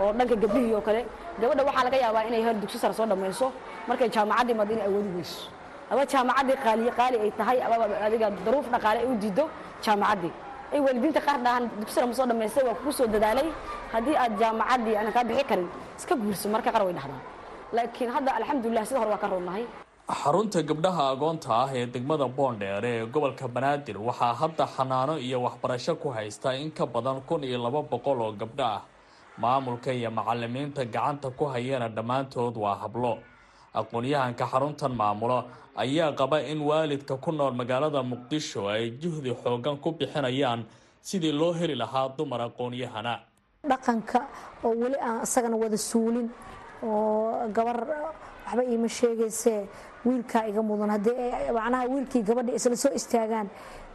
oo 0.00 0.12
dhanka 0.12 0.34
gabdhihii 0.42 0.74
oo 0.74 0.80
kale. 0.80 1.00
Gabadha 1.40 1.62
waxaa 1.68 1.84
laga 1.84 1.96
yaabaa 2.04 2.24
inay 2.28 2.42
hel 2.42 2.56
dugsi 2.60 2.78
sare 2.78 2.94
soo 2.94 3.06
dhammayso 3.06 3.52
markay 3.88 4.08
jaamacaddii 4.08 4.54
mad 4.54 4.70
inay 4.70 4.86
awoodi 4.88 5.10
weyso. 5.16 5.40
Ama 5.90 6.02
jaamacaddii 6.12 6.56
qaali 6.64 6.90
qaali 6.98 7.16
ay 7.24 7.30
tahay 7.38 7.58
ama 7.62 7.76
adiga 8.06 8.30
daruuf 8.46 8.66
dhaqaale 8.72 8.98
ay 9.00 9.06
u 9.06 9.14
diido 9.22 9.44
jaamacaddii 9.84 10.32
ay 10.74 10.80
waalidiinta 10.86 11.20
qaar 11.26 11.38
dhahaan 11.44 11.64
dugsi 11.80 11.94
sare 11.96 12.06
ma 12.10 12.14
soo 12.18 12.26
dhammaystay 12.30 12.64
waa 12.68 12.74
kugu 12.78 12.92
soo 12.98 13.06
dadaalay. 13.14 13.48
Haddii 13.92 14.16
aad 14.22 14.32
jaamacaddii 14.42 14.94
aanan 14.98 15.12
kaa 15.16 15.24
bixi 15.30 15.44
karin 15.50 15.68
iska 15.98 16.14
guurso 16.22 16.46
marka 16.54 16.70
qaar 16.74 16.84
way 16.88 16.94
dhahdaan 16.98 17.22
laakiin 17.76 18.10
hadda 18.16 18.30
alxamdulilah 18.38 18.84
sida 18.88 18.98
hore 19.02 19.10
waa 19.14 19.22
ka 19.24 19.28
runnahay 19.32 19.64
xarunta 20.20 20.60
gabdhaha 20.70 21.04
agoonta 21.14 21.48
ah 21.62 21.68
ee 21.78 21.86
degmada 21.94 22.26
boondheere 22.38 22.90
ee 22.98 23.06
gobolka 23.14 23.46
banaadir 23.56 23.96
waxaa 24.08 24.34
hadda 24.42 24.64
xanaano 24.76 25.14
iyo 25.26 25.38
waxbarasho 25.46 25.94
ku 26.02 26.08
haysta 26.16 26.48
in 26.62 26.70
ka 26.78 26.84
badan 26.94 27.18
kun 27.28 27.42
iyo 27.48 27.58
laba 27.64 27.80
boqol 27.92 28.20
oo 28.26 28.32
gabdho 28.42 28.64
ah. 28.76 28.80
Maamulka 29.42 29.90
iyo 29.98 30.10
macalimiinta 30.18 30.82
gacanta 30.94 31.28
ku 31.38 31.44
hayana 31.52 31.88
dhammaantood 31.96 32.54
waa 32.64 32.76
hablo 32.82 33.12
aqoon-yahanka 33.74 34.44
xaruntan 34.52 34.92
maamulo 35.00 35.44
ayaa 35.76 36.12
qaba 36.12 36.40
in 36.42 36.60
waalidka 36.60 37.16
ku 37.20 37.32
nool 37.32 37.52
magaalada 37.54 38.02
muqdisho 38.02 38.68
ay 38.68 38.90
juhdi 39.02 39.34
xoogan 39.42 39.76
ku 39.82 39.92
bixinayaan 39.92 40.64
sidii 41.02 41.32
loo 41.32 41.52
heli 41.52 41.74
lahaa 41.74 42.08
dumar 42.16 42.40
aqoon-yahana. 42.48 43.14
Dhaqanka 43.70 44.20
oo 44.64 44.74
weli 44.74 44.96
aan 45.00 45.22
isagana 45.22 45.56
wada 45.56 45.76
suulin 45.76 46.28
oo 46.82 47.48
gabar 47.56 47.78
waxba 48.46 48.62
iima 48.64 48.88
sheegaysee 48.88 49.66
wiilkaa 50.06 50.46
iga 50.50 50.62
mudan. 50.62 50.90
Haddii 50.90 51.52
macnaha 51.54 51.84
wiilkii 51.92 52.22
gabadha 52.22 52.52
isla 52.58 52.76
soo 52.76 52.92
istaagaan 52.94 53.48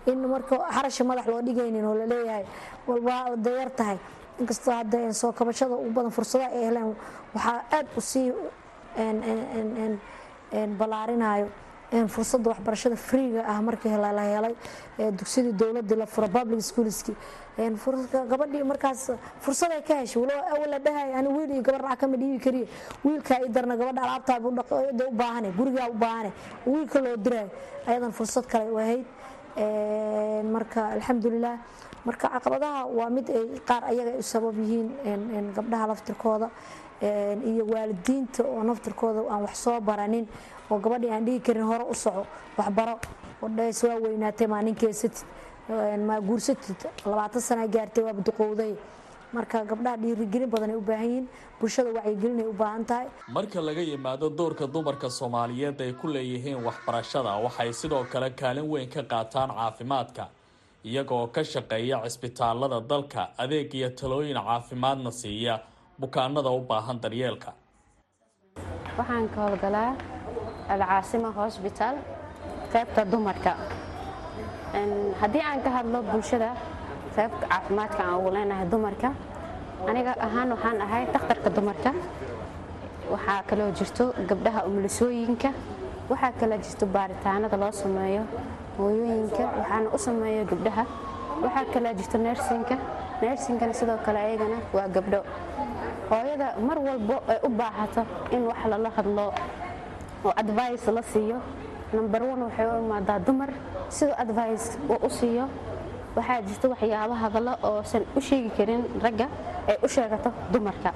in 0.07 0.19
marka 0.27 0.55
xarasha 0.75 1.03
madax 1.03 1.27
loo 1.27 1.41
dhigaynin 1.41 1.85
oo 1.85 1.95
la 1.95 2.05
leeyahay 2.05 2.45
walba 2.87 3.35
dayar 3.45 3.69
tahay. 3.77 3.97
Inkastoo 4.39 4.73
hadda 4.73 5.13
soo 5.13 5.31
kabashada 5.31 5.75
u 5.75 5.89
badan 5.95 6.11
fursadaha 6.11 6.49
ay 6.57 6.63
heleen 6.67 6.95
waxaa 7.35 7.59
aad 7.77 7.87
u 7.97 8.01
sii 8.95 9.99
ballaarinayo 10.79 11.47
fursadda 12.07 12.49
waxbarashada 12.51 12.95
freega 12.95 13.41
ah 13.47 13.61
markii 13.61 13.89
la 14.01 14.23
helay 14.31 14.53
dugsidii 15.19 15.53
dowladii 15.53 15.95
la 15.95 16.05
furo 16.05 16.27
public 16.27 16.61
schoolski. 16.61 17.13
Gabadhii 18.31 18.63
markaas 18.63 19.11
fursaday 19.39 19.81
ka 19.87 19.95
heshay 20.01 20.25
la 20.73 20.79
dhahay 20.79 21.13
ani 21.13 21.27
wiil 21.27 21.51
iyo 21.51 21.61
gabar 21.61 21.81
lacag 21.81 21.99
kama 21.99 22.17
dhiibi 22.17 22.39
kariye 22.45 22.67
wiilkaa 23.05 23.39
ii 23.45 23.49
darna 23.49 23.75
gabadha 23.77 24.01
alaabtaada 24.01 24.47
u 25.07 25.11
baahane 25.11 25.51
gurigaa 25.57 25.87
u 25.89 25.93
baahane 25.93 26.31
wiilka 26.65 26.99
loo 26.99 27.15
dirayo 27.17 27.49
ayadan 27.87 28.11
fursad 28.11 28.45
kale 28.47 28.71
u 28.71 28.77
ahayd. 28.79 29.05
Marka 30.53 30.81
alxamdulilah 30.97 31.57
marka 32.05 32.27
caqabadaha 32.29 32.85
waa 32.97 33.09
mid 33.09 33.29
ay 33.29 33.45
qaar 33.69 33.83
ayaga 33.91 34.17
u 34.17 34.23
sabab 34.23 34.57
yihiin 34.57 35.53
gabdhaha 35.55 35.87
laftirkooda 35.91 36.49
iyo 37.51 37.65
waalidiinta 37.73 38.43
oo 38.43 38.63
naftirkooda 38.63 39.21
aan 39.31 39.41
wax 39.45 39.55
soo 39.63 39.79
baranin 39.81 40.27
oo 40.71 40.79
gabadhii 40.79 41.11
aan 41.11 41.25
dhihi 41.25 41.39
karin 41.39 41.63
hore 41.63 41.83
u 41.89 41.93
soco 41.95 42.25
waxbaro. 42.57 42.99
Odhays 43.41 43.83
waa 43.83 43.99
weynaatay 44.03 44.47
maa 44.47 44.61
ninkeesatid 44.61 45.25
maa 46.07 46.21
guursatid 46.21 46.79
labaatan 47.05 47.41
sana 47.41 47.67
gaartay 47.67 48.03
waa 48.03 48.13
duqowday. 48.13 48.73
Marka 49.33 49.65
gabdhaha 49.65 49.97
dhiirigelin 49.97 50.49
badanay 50.49 50.75
u 50.75 50.81
baahan 50.81 51.05
yihiin 51.09 51.27
bulshada 51.59 51.89
wacyigelinay 51.97 52.45
u 52.47 52.53
baahan 52.53 52.85
tahay. 52.85 53.07
Marka 53.27 53.61
laga 53.61 53.81
yimaado 53.81 54.29
doorka 54.29 54.67
dumarka 54.67 55.09
soomaaliyeed 55.09 55.81
ay 55.81 55.93
ku 55.93 56.07
leeyihiin 56.07 56.63
waxbarashada 56.63 57.35
waxay 57.45 57.73
sidoo 57.73 58.03
kale 58.11 58.29
kaalin 58.29 58.69
weyn 58.71 58.89
ka 58.89 59.01
qaataan 59.03 59.49
caafimaadka 59.49 60.27
iyagoo 60.85 61.27
ka 61.27 61.43
shaqeeya 61.43 61.97
cisbitaalada 62.05 62.79
dalka 62.81 63.29
adeeg 63.37 63.73
iyo 63.73 63.89
talooyin 63.89 64.37
caafimaadna 64.37 65.11
siiya 65.11 65.59
bukaanada 65.99 66.49
u 66.49 66.59
baahan 66.69 66.99
daryeelka. 67.03 67.51
Waxaan 68.97 69.25
ka 69.33 69.37
howlgalaa 69.41 69.91
alcaasima 70.73 71.29
hosbitaal 71.37 71.95
qaybta 72.73 73.01
dumarka. 73.11 73.53
Haddii 75.21 75.41
aan 75.49 75.61
ka 75.65 75.69
hadlo 75.69 76.01
bulshada 76.11 76.49
qaybta 77.15 77.45
caafimaadka 77.51 78.01
aan 78.03 78.15
ugu 78.19 78.29
leenahay 78.35 78.67
dumarka 78.73 79.09
aniga 79.89 80.13
ahaan 80.27 80.49
waxaan 80.55 80.81
ahay 80.85 81.03
dhakhtarka 81.13 81.49
dumarka. 81.55 81.91
Waxaa 83.13 83.43
kaloo 83.49 83.71
jirto 83.77 84.05
gabdhaha 84.29 84.65
umulisooyinka 84.67 85.49
waxaa 86.09 86.31
kaloo 86.39 86.57
jirto 86.65 86.85
baaritaanada 86.95 87.57
loo 87.57 87.71
sameeyo 87.71 88.23
hooyooyinka 88.77 89.43
waxaana 89.59 89.87
u 89.95 89.97
sameeyo 89.97 90.45
gabdhaha. 90.51 90.83
Waxaa 91.43 91.65
kaloo 91.73 91.93
jirto 91.99 92.17
nersinka 92.17 92.75
nersinkana 93.21 93.73
sidoo 93.73 93.97
kale 94.05 94.19
ayagana 94.19 94.57
waa 94.75 94.87
gabdho 94.95 95.19
hooyada 96.13 96.47
mar 96.61 96.77
walbo 96.77 97.15
ay 97.27 97.37
u 97.43 97.49
baahato 97.49 98.01
in 98.31 98.41
wax 98.49 98.59
lala 98.69 98.89
hadlo 98.97 99.33
oo 100.25 100.33
advice 100.41 100.85
la 100.91 101.01
siiyo. 101.01 101.37
Number 101.93 102.21
one 102.23 102.41
waxay 102.47 102.65
u 102.69 102.77
imaadaa 102.85 103.19
dumar. 103.25 103.49
Siduu 103.89 104.13
advice 104.17 104.77
uu 104.89 104.97
u 105.07 105.09
siiyo 105.09 105.45
waxaa 106.15 106.41
jirta 106.47 106.67
waxyaaba 106.73 107.15
hadallo 107.23 107.53
oosan 107.69 108.03
u 108.17 108.21
sheegi 108.21 108.49
karin 108.57 108.81
ragga 109.03 109.27
ay 109.67 109.77
u 109.83 109.87
sheegato 109.87 110.29
dumarka. 110.53 110.91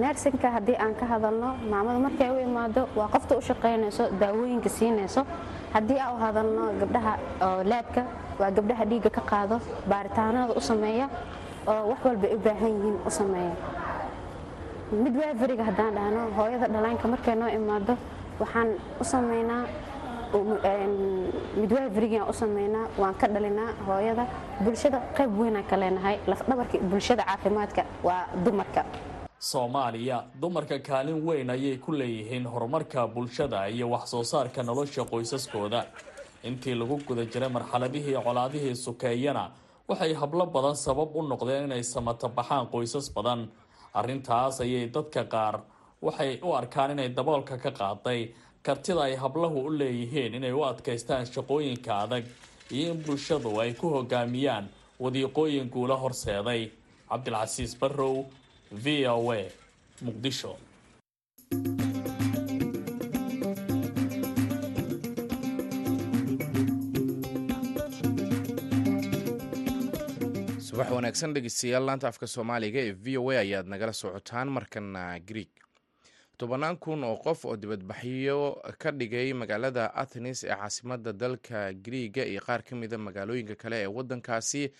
Nersinka 0.00 0.50
haddii 0.50 0.76
aan 0.76 0.94
ka 0.94 1.06
hadalno 1.06 1.54
maamada 1.70 1.98
markay 1.98 2.30
u 2.30 2.38
imaado 2.40 2.88
waa 2.96 3.08
qofta 3.08 3.36
u 3.36 3.40
shaqaynayso 3.40 4.04
daawooyinka 4.20 4.68
siinayso. 4.68 5.22
Haddii 5.72 5.98
aan 6.00 6.14
u 6.16 6.18
hadalno 6.24 6.62
gabdhaha 6.80 7.12
laabka 7.64 8.02
waa 8.40 8.50
gabdhaha 8.50 8.84
dhiigga 8.84 9.10
ka 9.10 9.20
qaado 9.30 9.60
baaritaanada 9.88 10.52
u 10.56 10.60
sameeya 10.60 11.08
oo 11.72 11.82
wax 11.90 12.00
walbay 12.04 12.30
u 12.34 12.38
baahan 12.46 12.72
yihiin 12.76 12.96
u 13.06 13.10
sameeya. 13.10 13.54
Midwiferiga 15.04 15.64
haddaan 15.68 15.94
dhahno 15.94 16.20
hooyada 16.36 16.66
dhalaanka 16.74 17.06
markay 17.08 17.34
noo 17.40 17.48
imaado 17.58 17.94
waxaan 18.40 18.68
u 19.00 19.04
samaynaa 19.04 19.64
midwiferigaan 21.60 22.28
u 22.30 22.32
samaynaa 22.32 22.86
waan 22.98 23.14
ka 23.14 23.26
dhalinaa 23.28 23.72
hooyada. 23.86 24.24
Bulshada 24.64 24.98
qayb 25.16 25.38
weynaan 25.40 25.64
ka 25.70 25.76
leenahay 25.76 26.16
lafdhabarka 26.26 26.78
bulshada 26.78 27.22
caafimaadka 27.24 27.82
waa 28.04 28.26
dumarka. 28.44 28.84
Soomaaliya 29.38 30.24
dumarka 30.40 30.78
kaalin 30.78 31.20
weyn 31.26 31.50
ayay 31.50 31.76
ku 31.78 31.92
leeyihiin 31.92 32.46
horumarka 32.46 33.06
bulshada 33.06 33.68
iyo 33.68 33.90
wax 33.90 34.10
soo 34.10 34.22
saarka 34.24 34.62
nolosha 34.62 35.02
qoysaskooda. 35.04 35.84
Intii 36.44 36.74
lagu 36.74 36.96
guda 37.06 37.24
jiray 37.24 37.48
marxaladihii 37.48 38.16
colaadihii 38.24 38.74
sukeeyana 38.74 39.50
waxay 39.88 40.12
hablo 40.20 40.44
badan 40.54 40.76
sabab 40.76 41.10
u 41.18 41.22
noqdeen 41.22 41.64
inay 41.68 41.82
samata 41.82 42.28
baxaan 42.28 42.66
qoysas 42.72 43.06
badan. 43.16 43.40
Arrintaas 43.98 44.60
ayay 44.64 44.86
dadka 44.94 45.22
qaar 45.34 45.54
waxay 46.06 46.40
u 46.46 46.52
arkaan 46.60 46.90
inay 46.94 47.08
daboolka 47.16 47.56
ka 47.64 47.70
qaaday 47.80 48.20
kartida 48.66 49.02
ay 49.08 49.14
hablahu 49.22 49.58
u 49.68 49.70
leeyihiin 49.78 50.34
inay 50.38 50.52
u 50.52 50.62
adkaystaan 50.70 51.24
shaqooyinka 51.32 51.92
adag. 52.04 52.24
Iyo 52.70 52.92
in 52.92 53.02
bulshadu 53.04 53.60
ay 53.62 53.72
ku 53.80 53.86
hogaamiyaan 53.94 54.66
wadiiqooyin 55.02 55.70
guula 55.70 55.96
horseeday. 56.02 56.62
Cabdilcasiis 57.08 57.78
barrow 57.80 58.26
v 58.84 59.06
o 59.08 59.30
a 59.32 59.42
muqdisho 60.04 60.52
subax 70.76 70.90
wanaagsan 70.90 71.34
dhegeystayaal 71.34 71.84
laanta 71.86 72.08
afka 72.08 72.26
soomaaliga 72.26 72.80
ee 72.86 72.92
v 73.04 73.16
o 73.18 73.30
a 73.30 73.38
ayaad 73.40 73.66
nagala 73.68 73.92
socotaan 73.92 74.48
markana 74.48 75.18
greeg 75.28 75.48
tobannaan 76.38 76.76
kun 76.76 77.04
oo 77.04 77.16
qof 77.16 77.44
oo 77.44 77.56
dibadbaxyo 77.56 78.62
ka 78.78 78.90
dhigay 78.92 79.32
magaalada 79.32 79.94
athenes 79.94 80.44
ee 80.44 80.48
caasimadda 80.56 81.12
dalka 81.12 81.72
griiga 81.72 82.24
iyo 82.24 82.40
qaar 82.40 82.62
ka 82.62 82.76
mida 82.76 82.98
magaalooyinka 82.98 83.54
kale 83.56 83.76
ee 83.82 83.86
waddankaasi 83.86 84.72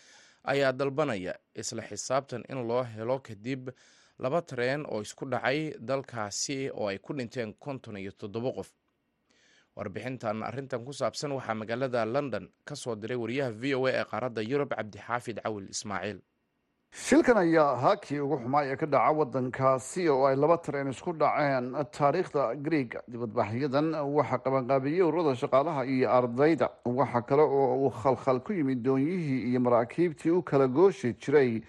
ayaa 0.44 0.72
dalbanaya 0.72 1.34
isla 1.54 1.82
xisaabtan 1.82 2.44
in 2.48 2.66
loo 2.68 2.82
helo 2.84 3.18
kadib 3.18 3.70
laba 4.18 4.42
tareen 4.42 4.84
oo 4.88 5.02
isku 5.02 5.24
dhacay 5.26 5.74
dalkaasi 5.80 6.70
oo 6.70 6.88
ay 6.88 6.98
ku 6.98 7.12
dhinteen 7.14 7.54
konton 7.54 7.96
iyo 7.96 8.12
toddobo 8.12 8.52
qof 8.52 8.68
warbixintan 9.76 10.42
arrintan 10.50 10.84
ku 10.84 10.92
saabsan 10.92 11.32
waxaa 11.38 11.54
magaalada 11.62 12.04
london 12.16 12.48
ka 12.64 12.74
soo 12.74 12.94
diray 12.96 13.16
wariyaha 13.24 13.50
v 13.62 13.74
o 13.74 13.86
a 13.86 13.92
ee 14.00 14.04
qaaradda 14.12 14.42
yurub 14.52 14.70
cabdixaafid 14.78 15.40
cawil 15.44 15.66
ismaaciil 15.74 16.18
shilkan 17.06 17.36
ayaa 17.40 17.66
ahaa 17.76 17.96
kii 18.04 18.18
ugu 18.24 18.36
xumaa 18.42 18.62
ee 18.72 18.76
ka 18.82 18.86
dhaca 18.94 19.12
waddankaasi 19.20 20.08
oo 20.08 20.22
ay 20.28 20.36
laba 20.42 20.56
tareen 20.66 20.88
isku 20.94 21.12
dhaceen 21.22 21.66
taariikhda 21.98 22.44
griega 22.66 23.00
dibadbaxyadan 23.14 23.88
waxaa 24.16 24.38
qabanqaabiyey 24.46 25.02
ururada 25.08 25.34
shaqaalaha 25.42 25.82
iyo 25.94 26.08
ardayda. 26.18 26.68
Waxaa 27.00 27.22
kale 27.28 27.42
oo 27.42 27.66
uu 27.84 27.90
khalkhal 28.02 28.40
ku 28.46 28.52
yimid 28.52 28.80
doonyihii 28.86 29.40
iyo 29.50 29.60
maraakiibtii 29.66 30.30
u 30.38 30.42
kala 30.42 30.66
gooshi 30.78 31.12
jiray 31.24 31.60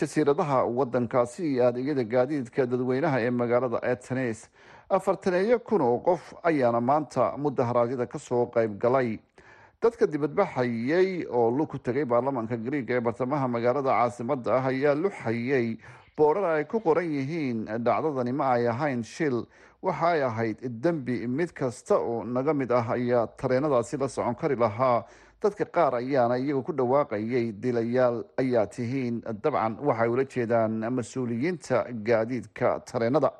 jasiiradaha 0.00 0.64
waddankaasi 0.78 1.42
iyo 1.52 1.66
adeegyada 1.68 2.04
gaadiidka 2.14 2.66
dadweynaha 2.72 3.20
ee 3.26 3.30
magaalada 3.30 3.82
atenes 3.92 4.48
afartaneeyo 4.90 5.58
kun 5.68 5.80
oo 5.82 5.98
qof 5.98 6.22
ayaana 6.42 6.80
maanta 6.80 7.36
mudaharaadyada 7.38 8.06
ka 8.06 8.18
soo 8.18 8.46
qayb 8.54 8.78
galay. 8.82 9.18
Dadka 9.82 10.06
dibadbaxayey 10.06 11.26
oo 11.30 11.50
lug 11.50 11.68
ku 11.70 11.78
tegay 11.78 12.04
baarlamaanka 12.04 12.56
griiga 12.56 12.94
ee 12.96 13.00
bartamaha 13.00 13.46
magaalada 13.48 13.90
caasimada 13.98 14.50
ah 14.58 14.66
ayaa 14.70 14.94
luxayey 14.94 15.78
boodhar 16.16 16.44
ay 16.58 16.64
ku 16.64 16.80
qoran 16.80 17.06
yihiin 17.16 17.64
dhacdadani 17.86 18.32
ma 18.32 18.52
ay 18.56 18.66
ahayn 18.68 19.02
shil. 19.02 19.46
Waxa 19.82 20.06
ay 20.14 20.22
ahayd 20.22 20.58
dembi 20.82 21.26
mid 21.26 21.52
kasta 21.54 21.96
oo 21.96 22.24
naga 22.24 22.52
mid 22.54 22.70
ah 22.72 22.86
ayaa 22.98 23.26
tareenadaasi 23.40 23.96
la 23.96 24.08
socon 24.08 24.34
kari 24.34 24.56
lahaa. 24.56 25.04
Dadka 25.42 25.64
qaar 25.64 25.94
ayaana 26.02 26.36
iyagu 26.36 26.62
ku 26.66 26.72
dhawaaqayay 26.72 27.52
dilayaal 27.62 28.24
ayaa 28.42 28.66
tihiin. 28.66 29.22
Dabcan 29.42 29.78
waxay 29.80 30.08
ula 30.08 30.24
jeedaan 30.34 30.72
mas'uuliyiinta 30.98 31.86
gaadiidka 32.08 32.80
tareenada 32.90 33.30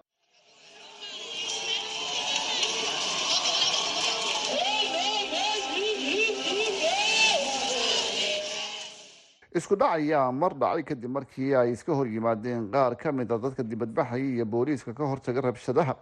isku 9.55 9.77
dhac 9.77 9.93
ayaa 9.99 10.31
mar 10.33 10.53
dhacay 10.55 10.83
kadib 10.85 11.11
markii 11.11 11.55
ay 11.55 11.73
iska 11.73 11.95
hor 11.95 12.07
yimaadeen 12.07 12.71
qaar 12.71 12.95
ka 12.97 13.13
mid 13.13 13.31
a 13.33 13.39
dadka 13.39 13.63
dibadbaxaya 13.63 14.25
iyo 14.25 14.45
booliiska 14.47 14.95
ka 14.95 15.05
hortaga 15.07 15.41
rabshadaha. 15.41 15.95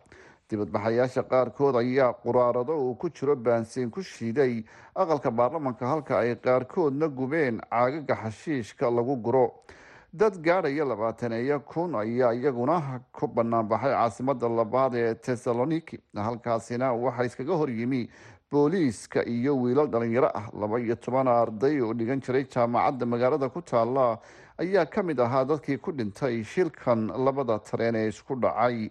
Dibadbaxayaasha 0.50 1.22
qaarkood 1.28 1.76
ayaa 1.76 2.12
quraarado 2.24 2.76
uu 2.76 2.94
ku 2.96 3.08
jiro 3.10 3.36
baansiin 3.36 3.90
ku 3.90 4.02
shiiday 4.02 4.64
aqalka 4.94 5.30
baarlamanka 5.30 5.86
halka 5.86 6.18
ay 6.18 6.36
qaarkoodna 6.36 7.08
gubeen 7.08 7.60
caagaga 7.70 8.14
xashiishka 8.22 8.90
lagu 8.90 9.16
guro. 9.16 9.64
Dad 10.12 10.40
gaadhaya 10.40 10.84
labaataneeyo 10.88 11.60
kun 11.60 11.94
ayaa 11.94 12.32
iyaguna 12.34 13.00
ku 13.12 13.26
banaanbaxay 13.28 13.92
caasimada 13.92 14.48
labaad 14.48 14.94
ee 14.94 15.14
tesaloniki 15.14 16.00
halkaasina 16.16 16.92
waxaa 16.92 17.24
iskaga 17.28 17.54
horyimi 17.60 18.08
booliiska 18.50 19.24
iyo 19.26 19.56
wiilal 19.60 19.88
dhalinyaro 19.90 20.30
ah 20.34 20.48
laba 20.60 20.80
iyo 20.80 20.96
toban 20.96 21.28
arday 21.28 21.80
oo 21.80 21.92
dhigan 21.94 22.20
jiray 22.20 22.44
jaamacadda 22.44 23.06
magaalada 23.06 23.48
ku 23.52 23.60
taala 23.62 24.18
ayaa 24.58 24.86
ka 24.86 25.02
mid 25.02 25.20
ahaa 25.20 25.44
dadkii 25.44 25.76
ku 25.76 25.92
dhintay 25.92 26.44
shilkan 26.44 27.08
labada 27.24 27.58
tareen 27.58 27.94
ee 27.96 28.08
isku 28.08 28.34
dhacay. 28.40 28.90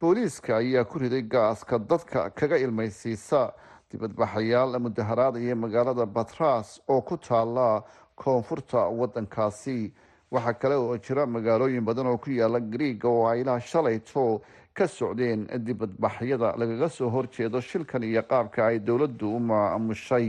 Booliiska 0.00 0.56
ayaa 0.60 0.84
ku 0.84 0.98
riday 0.98 1.22
gaaska 1.22 1.78
dadka 1.78 2.30
kaga 2.30 2.58
ilmaysiisa 2.58 3.52
dibadbaxayaal 3.90 4.76
mudaharaadaya 4.84 5.56
magaalada 5.56 6.04
batras 6.06 6.80
oo 6.88 7.00
ku 7.00 7.16
taala 7.16 7.82
koonfurta 8.20 8.84
wadankaasi 9.00 9.92
waxaa 10.30 10.52
kale 10.60 10.74
oo 10.76 10.96
jira 11.00 11.24
magaalooyin 11.26 11.84
badan 11.88 12.06
oo 12.06 12.18
ku 12.20 12.30
yaalla 12.30 12.60
griiga 12.60 13.08
oo 13.08 13.24
ay 13.32 13.40
ilaa 13.40 13.60
shalayto 13.60 14.42
ka 14.78 14.86
socdeen 14.86 15.40
dibadbaxyada 15.66 16.48
lagaga 16.60 16.88
soo 16.88 17.08
horjeedo 17.14 17.60
shilkan 17.60 18.02
iyo 18.10 18.22
qaabka 18.30 18.60
ay 18.70 18.78
dowladdu 18.78 19.26
u 19.36 19.40
maamushay. 19.48 20.28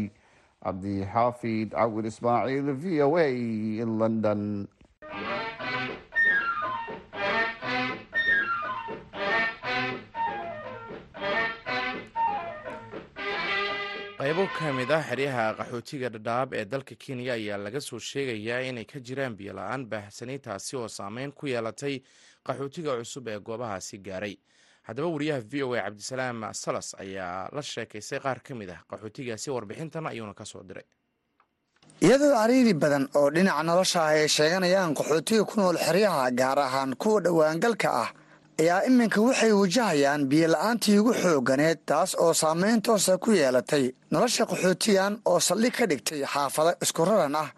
Cabdixaafid 0.64 1.70
cawil 1.72 2.06
ismaaciil 2.12 2.68
v 2.82 3.02
o 3.06 3.18
a 3.18 3.28
london 4.02 4.68
ka 14.58 14.72
mid 14.78 14.92
ah 14.92 15.02
xeryaha 15.10 15.46
qaxootiga 15.60 16.10
dhadhaab 16.16 16.54
ee 16.60 16.66
dalka 16.72 16.96
kenya 17.04 17.34
ayaa 17.40 17.58
laga 17.66 17.80
soo 17.82 18.00
sheegayaa 18.00 18.62
inay 18.70 18.86
ka 18.92 19.00
jiraan 19.08 19.34
biyo 19.40 19.54
la'aan 19.60 19.86
baahsanay 19.92 20.40
taasi 20.48 20.76
oo 20.76 20.88
saameyn 20.98 21.32
ku 21.32 21.48
yeelatay 21.48 21.96
qaxootiga 22.48 22.92
cusub 23.00 23.28
ee 23.28 23.40
goobahaasi 23.40 23.98
gaaray. 24.08 24.36
Haddaba 24.88 25.08
wariyaha 25.16 25.42
v 25.52 25.64
o 25.64 25.74
a 25.74 25.82
cabdisalaam 25.86 26.40
salas 26.54 26.96
ayaa 27.04 27.50
la 27.56 27.62
sheekaystay 27.62 28.20
qaar 28.26 28.40
ka 28.44 28.56
mid 28.56 28.70
ah 28.76 28.82
qaxootigaasi 28.92 29.48
warbixintan 29.56 30.08
ayuuna 30.12 30.34
ka 30.34 30.46
soo 30.46 30.64
diray. 30.64 30.86
Iyadoo 32.06 32.32
cariiri 32.36 32.74
badan 32.74 33.06
oo 33.16 33.30
dhinaca 33.36 33.64
nolosha 33.64 34.00
ah 34.04 34.12
ay 34.20 34.28
sheeganayaan 34.28 34.94
qaxootiga 35.00 35.44
ku 35.50 35.56
nool 35.62 35.78
xeryaha 35.78 36.32
gaar 36.40 36.60
ahaan 36.68 36.92
kuwa 37.02 37.22
dhowaangalka 37.26 37.90
ah 38.04 38.10
ayaa 38.60 38.84
iminka 38.90 39.22
waxay 39.22 39.52
wajahayaan 39.62 40.22
biyola-aantii 40.32 40.98
ugu 41.00 41.14
xoogganeed 41.22 41.80
taas 41.90 42.12
oo 42.24 42.34
saamayn 42.34 42.82
toosa 42.82 43.18
ku 43.18 43.32
yeelatay 43.32 43.86
nolosha 44.12 44.44
qaxootigan 44.52 45.14
oo 45.26 45.40
saldhig 45.48 45.74
ka 45.78 45.86
dhigtay 45.92 46.22
xaafado 46.34 46.72
isku 46.84 47.06
raran 47.06 47.36
ah 47.44 47.50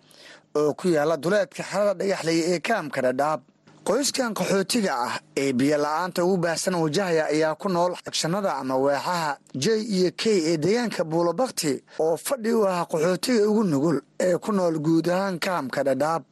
oo 0.59 0.73
ku 0.79 0.87
yaalla 0.95 1.17
duleedka 1.23 1.63
xerada 1.69 1.93
dhagaxley 1.99 2.39
ee 2.51 2.59
kaamka 2.67 3.01
dhadhaab. 3.05 3.41
Qoyskan 3.87 4.33
qaxootiga 4.37 4.93
ah 5.07 5.15
ee 5.41 5.51
biyola-aanta 5.59 6.23
ugu 6.25 6.37
baahsan 6.43 6.75
wajahaya 6.83 7.23
ayaa 7.33 7.55
ku 7.61 7.67
nool 7.69 7.93
agshanada 8.07 8.51
ama 8.61 8.75
weexaha 8.77 9.37
j 9.63 9.65
iyo 9.95 10.09
k 10.21 10.23
ee 10.49 10.57
deegaanka 10.63 11.03
buulobakti 11.03 11.73
oo 11.99 12.15
fadhi 12.25 12.51
u 12.53 12.61
ah 12.67 12.85
qaxootiga 12.91 13.43
ugu 13.49 13.63
nugul 13.63 13.97
ee 14.19 14.35
ku 14.43 14.51
nool 14.51 14.75
guud 14.85 15.07
ahaan 15.09 15.39
kaamka 15.39 15.83
dhadhaab. 15.87 16.23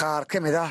Qaar 0.00 0.24
ka 0.30 0.40
mid 0.40 0.54
ah 0.54 0.70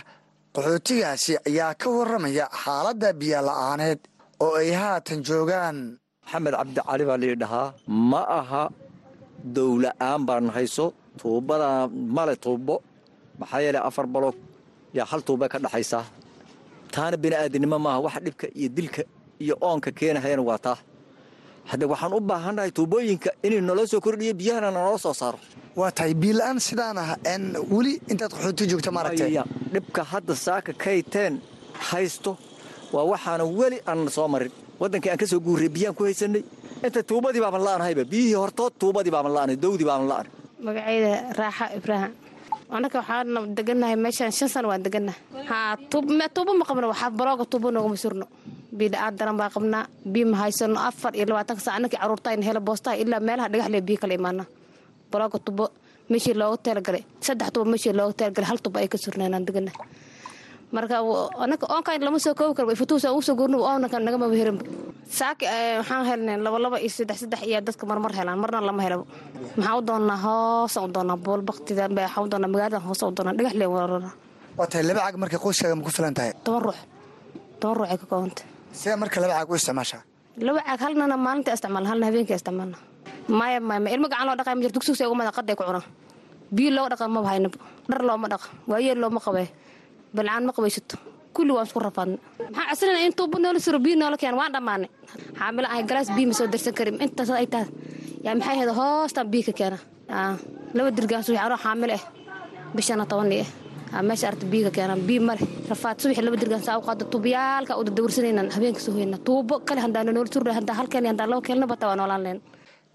qaxootigaasi 0.56 1.34
ayaa 1.50 1.74
ka 1.82 1.88
warramaya 1.98 2.46
xaaladda 2.64 3.10
biyola-aaneed 3.20 4.00
oo 4.46 4.56
ay 4.62 4.70
haatan 4.82 5.20
joogaan. 5.28 5.78
Maxamed 6.24 6.54
cabdicali 6.60 7.04
baa 7.10 7.20
lii 7.24 7.36
dhahaa 7.42 7.68
ma 8.12 8.22
aha 8.40 8.64
dowla-aan 9.56 10.22
baan 10.28 10.46
hayso 10.56 10.86
tuubadaa 11.20 11.82
male 12.16 12.36
tuubo. 12.44 12.76
Maxaa 13.40 13.62
yeelay 13.66 13.84
afar 13.90 14.06
baloog 14.14 14.38
yaa 14.98 15.08
hal 15.12 15.22
tuuba 15.28 15.46
ka 15.52 15.58
dhaxaysaa 15.66 16.04
taana 16.94 17.18
bini'aadinimo 17.24 17.78
maaha 17.86 18.00
waxa 18.06 18.20
dhibka 18.26 18.48
iyo 18.60 18.70
dilka 18.78 19.02
iyo 19.44 19.56
oonka 19.68 19.90
keenahayana 19.98 20.44
waa 20.50 20.60
taa 20.66 20.78
hadde 21.72 21.86
waxaan 21.92 22.14
u 22.18 22.20
baahannahay 22.30 22.72
tuubooyinka 22.78 23.30
inay 23.48 23.62
naloo 23.70 23.86
soo 23.92 24.02
kordhiyo 24.06 24.34
biyahana 24.40 24.70
naloo 24.78 24.98
soo 25.06 25.14
saaro. 25.22 25.40
Waa 25.80 25.92
tahay 25.98 26.14
biila-aan 26.22 26.60
sidaan 26.68 26.98
ah 27.04 27.10
weli 27.76 27.94
intaad 28.12 28.32
qaxooti 28.36 28.64
joogta 28.72 28.92
maaragtay 28.98 29.34
dhibka 29.74 30.02
hadda 30.12 30.34
saaka 30.46 30.72
kayteen 30.84 31.34
haysto. 31.90 32.32
Waa 32.94 33.06
waxaana 33.12 33.44
weli 33.60 33.78
aanan 33.90 34.10
soo 34.18 34.28
marin. 34.34 34.52
Waddankii 34.82 35.10
aan 35.12 35.18
ka 35.22 35.28
soo 35.32 35.40
guurray 35.46 35.70
biyaan 35.76 35.96
ku 35.98 36.04
haysannay 36.08 36.44
inta 36.86 37.00
tuubadii 37.10 37.42
baaban 37.46 37.64
la'anahayba 37.68 38.04
biyihii 38.12 38.38
hortood 38.42 38.74
tuubadii 38.82 39.12
baaban 39.16 39.34
la'anay 39.38 39.58
dowdii 39.64 39.88
baaban 39.90 40.08
la'anay 40.12 40.32
magacayda 40.66 41.12
raaxa 41.40 41.66
ibraahim 41.78 42.12
annaka 42.70 42.98
waxaan 43.02 43.56
degannahay 43.58 43.96
meeshaan 44.06 44.32
shan 44.38 44.50
sano 44.50 44.68
waan 44.72 44.84
degannahay 44.86 45.20
haa 45.50 45.78
tuubo 46.36 46.52
ma 46.60 46.66
qabno 46.70 46.88
waxaa 46.94 47.10
barooga 47.20 47.46
tuubo 47.52 47.68
noogama 47.72 47.98
surno 48.04 48.26
biidha'aad 48.78 49.14
daran 49.20 49.38
baa 49.40 49.50
qabnaa 49.56 49.84
biyo 50.14 50.26
ma 50.32 50.38
haysano 50.44 50.80
afar 50.90 51.12
iyo 51.18 51.26
labaatanka 51.30 51.62
saa 51.66 51.76
annakii 51.78 52.00
carruurtayna 52.02 52.44
hela 52.48 52.60
boostaha 52.68 52.96
ilaa 53.04 53.20
meelaha 53.28 53.48
dhagaxlee 53.52 53.82
biyo 53.88 53.98
kala 54.02 54.14
imaana 54.20 54.44
barooga 55.12 55.38
tuubo 55.46 55.66
meeshii 56.12 56.34
looga 56.42 56.58
talagalay 56.66 57.04
saddex 57.26 57.48
tuubo 57.54 57.66
meeshii 57.72 57.94
looga 58.00 58.14
talagalay 58.20 58.48
hal 58.52 58.60
tuubo 58.64 58.78
ay 58.82 58.88
ka 58.94 58.98
surneenaan 59.04 59.46
degannahay 59.48 59.78
marka 60.76 60.96
annaka 61.44 61.66
oonkan 61.74 62.02
lama 62.08 62.20
soo 62.26 62.34
koobi 62.40 62.54
karo 62.58 62.72
ifatuusa 62.76 63.08
ugu 63.14 63.22
soo 63.28 63.36
oonaka 63.70 63.98
nagama 64.08 64.26
herin 64.40 64.58
saaki 65.18 65.46
waxaan 65.80 66.04
helnay 66.10 66.38
laba 66.46 66.58
laba 66.66 66.78
iyo 66.86 66.90
saddex 66.98 67.18
saddex 67.24 67.42
iyo 67.50 67.60
dadka 67.68 67.84
marmar 67.90 68.12
helaan. 68.18 68.38
Marna 68.44 68.60
lama 68.70 68.82
helabo 68.86 69.04
maxaa 69.58 69.78
u 69.78 69.82
doonnaa 69.90 70.18
hoosaan 70.26 70.86
u 70.90 70.94
doonnaa 70.96 71.18
bool 71.26 71.42
baktida 71.50 71.84
waxaa 71.90 72.22
u 72.24 72.28
doonnaa 72.32 72.50
magaaladan 72.54 72.82
hoosaan 72.88 73.10
u 73.12 73.16
doonnaa 73.18 73.36
dhagax 73.38 73.54
leen 73.60 73.72
warara. 73.76 74.10
Waa 74.58 74.68
tahay 74.72 74.84
laba 74.90 75.00
caag 75.06 75.16
markay 75.22 75.40
qoyskaaga 75.46 75.76
ma 75.80 75.84
ku 75.88 75.92
filan 75.98 76.14
tahay? 76.18 76.32
Toban 76.46 76.62
ruux. 76.66 76.78
Toban 77.60 77.76
ruux 77.78 77.88
ay 77.92 77.98
ka 78.02 78.06
koobantay 78.12 78.46
sidee 78.80 78.98
marka 79.02 79.18
laba 79.24 79.34
caag 79.38 79.50
u 79.52 79.56
isticmaashaa. 79.60 80.02
Laba 80.48 80.60
caag 80.68 80.80
halnana 80.86 81.16
maalinta 81.26 81.50
isticmaalna 81.56 81.90
halna 81.92 82.06
habeenkii 82.10 82.36
isticmaalna 82.40 82.78
maya 83.40 83.60
maya 83.70 83.80
ma 83.86 83.90
ilmo 83.96 84.08
gacan 84.12 84.26
loo 84.28 84.36
dhaqay 84.40 84.54
ma 84.58 84.62
jirto 84.64 84.80
dugsiga 84.80 85.08
ugu 85.10 85.16
mada 85.20 85.32
qaday 85.38 85.56
ku 85.60 85.64
cunaan. 85.70 85.86
Biyo 86.56 86.70
loo 86.78 86.88
dhaqa 86.92 87.06
maba 87.16 87.28
haynaba 87.32 87.58
dhar 87.90 88.02
looma 88.10 88.28
dhaqa 88.34 88.48
waayeel 88.72 88.98
looma 89.04 89.20
qabee 89.26 89.48
balcaan 90.18 90.44
ma 90.48 90.52
qabaysato 90.58 90.96
kulli 91.36 91.52
waan 91.56 91.66
isku 91.68 91.80
rafaadna 91.88 92.18
maxaa 92.56 92.68
casrina 92.70 93.00
in 93.08 93.14
tuubo 93.20 93.38
noola 93.44 93.60
suro 93.66 93.80
biyo 93.86 93.96
noola 94.02 94.18
keen 94.22 94.36
waan 94.42 94.52
dhammaanay 94.56 94.90
xaamilo 95.40 95.68
ahay 95.72 95.84
galaas 95.90 96.10
biyo 96.16 96.28
ma 96.30 96.34
soo 96.40 96.48
darsan 96.54 96.74
karin. 96.78 96.96
Intaas 97.06 97.30
ay 97.42 97.48
tahay. 97.54 97.68
Yaa 98.26 98.36
maxay 98.40 98.56
ahayd 98.58 98.72
hoostaan 98.80 99.28
biyo 99.34 99.44
ka 99.50 99.54
keena. 99.60 99.78
Laba 100.78 100.90
dirgaan 100.98 101.24
subax 101.28 101.42
anoo 101.46 101.58
xaamilo 101.66 101.94
ah 102.00 102.04
bishana 102.76 103.06
tobanii 103.12 103.44
ah 103.98 104.02
meesha 104.08 104.28
arta 104.32 104.46
biyo 104.52 104.64
ka 104.68 104.72
keenaan 104.78 105.02
biyo 105.08 105.22
male 105.28 105.42
rafaad 105.72 105.96
subaxi 106.02 106.22
laba 106.28 106.38
dirgaan 106.42 106.64
saa 106.68 106.78
u 106.80 106.82
qaada 106.88 107.04
tuubayaalka 107.12 107.74
u 107.80 107.84
dadawrsanaynan 107.88 108.48
habeenka 108.56 108.80
soo 108.86 108.94
hoyna 108.98 109.18
tuubo 109.28 109.56
kale 109.68 109.80
handaana 109.86 110.12
noola 110.16 110.30
surna 110.34 110.52
handaa 110.58 110.76
halkeen 110.80 111.06
handaa 111.12 111.28
laba 111.32 111.42
keelna 111.48 111.66
bata 111.72 111.86
waa 111.90 111.98
noolaan 112.00 112.24
leen 112.26 112.40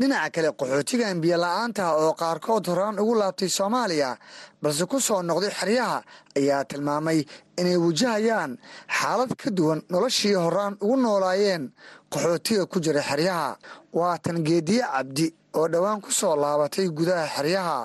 dhinaca 0.00 0.30
kale 0.34 0.48
qaxootigan 0.60 1.16
biyo 1.22 1.36
la'aanta 1.44 1.84
oo 2.00 2.12
qaarkood 2.20 2.64
horaan 2.70 2.96
ugu 3.02 3.14
laabtay 3.20 3.48
soomaaliya 3.58 4.10
balse 4.62 4.84
ku 4.90 4.98
soo 5.06 5.20
noqday 5.28 5.52
xeryaha 5.60 5.98
ayaa 6.38 6.64
tilmaamay 6.70 7.18
inay 7.60 7.76
wajahayaan 7.84 8.52
xaalad 8.98 9.30
ka 9.42 9.48
duwan 9.56 9.80
noloshii 9.92 10.34
horaan 10.44 10.74
ugu 10.84 10.96
noolaayeen. 11.04 11.64
Qaxootiga 12.12 12.64
ku 12.72 12.78
jira 12.84 13.02
xeryaha 13.10 13.48
waa 13.98 14.16
tan 14.24 14.38
geediye 14.46 14.82
cabdi 14.94 15.26
oo 15.58 15.66
dhowaan 15.72 16.00
ku 16.04 16.10
soo 16.20 16.34
laabatay 16.42 16.86
gudaha 16.98 17.26
xeryaha. 17.36 17.78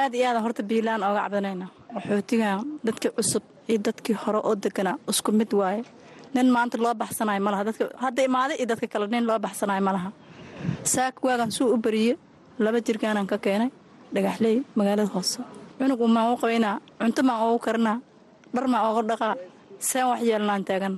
Aad 0.00 0.12
iyo 0.14 0.26
aadaan 0.28 0.44
horta 0.44 0.62
biilaan 0.70 1.02
ooga 1.08 1.20
cabdanayna 1.24 1.66
qaxootigan 1.94 2.58
dadkii 2.86 3.10
cusub 3.16 3.42
iyo 3.70 3.78
dadkii 3.86 4.16
hore 4.22 4.38
oo 4.48 4.54
deganaa 4.64 4.96
isku 5.10 5.30
mid 5.32 5.50
waaye. 5.60 5.82
Nin 6.34 6.48
maanta 6.54 6.76
loo 6.84 6.94
baxsanayo 7.02 7.40
malaha 7.46 7.62
hadda 8.04 8.20
imaaday 8.28 8.56
iyo 8.60 8.66
dadka 8.70 8.86
kale 8.92 9.06
nin 9.14 9.24
loo 9.28 9.38
baxsanayo 9.44 9.82
malaha 9.88 10.10
saak 10.94 11.14
waagan 11.24 11.50
suu 11.50 11.72
u 11.74 11.76
bariye. 11.76 12.16
Laba 12.58 12.78
jirgaanaan 12.86 13.26
ka 13.26 13.38
keenay. 13.38 13.70
Dhagaxley 14.14 14.62
magaalada 14.76 15.10
hoose. 15.14 15.38
Cunugu 15.78 16.06
maan 16.08 16.32
u 16.32 16.36
qabaynaa 16.42 16.76
cunto 17.00 17.22
maan 17.22 17.40
oogu 17.46 17.58
karinaa 17.66 17.98
dhar 18.54 18.66
maan 18.72 18.84
ooga 18.88 19.02
dhaqaa 19.10 19.34
seen 19.78 20.06
wax 20.10 20.20
yeelnaan 20.28 20.64
taagan. 20.64 20.94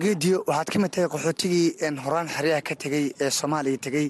Geediyo 0.00 0.44
waxaad 0.48 0.68
ka 0.72 0.78
mid 0.78 0.90
tahay 0.92 1.08
qaxootigii 1.08 1.66
horaan 2.04 2.28
xeryaha 2.28 2.62
ka 2.68 2.74
tegey 2.82 3.04
ee 3.20 3.30
soomaaliya 3.30 3.78
tegey 3.86 4.06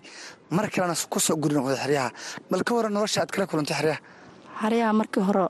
mar 0.50 0.66
kalena 0.70 0.94
ku 1.10 1.18
soo 1.20 1.36
guri 1.36 1.54
noqday 1.54 1.76
xeryaha. 1.82 2.10
Bal 2.50 2.62
ka 2.66 2.74
waran 2.74 2.92
nolosha 2.92 3.20
aad 3.22 3.30
kala 3.34 3.46
kulantay 3.50 3.76
xeryaha. 3.80 3.98
Xeryaha 4.62 4.92
markii 5.00 5.22
hore 5.28 5.44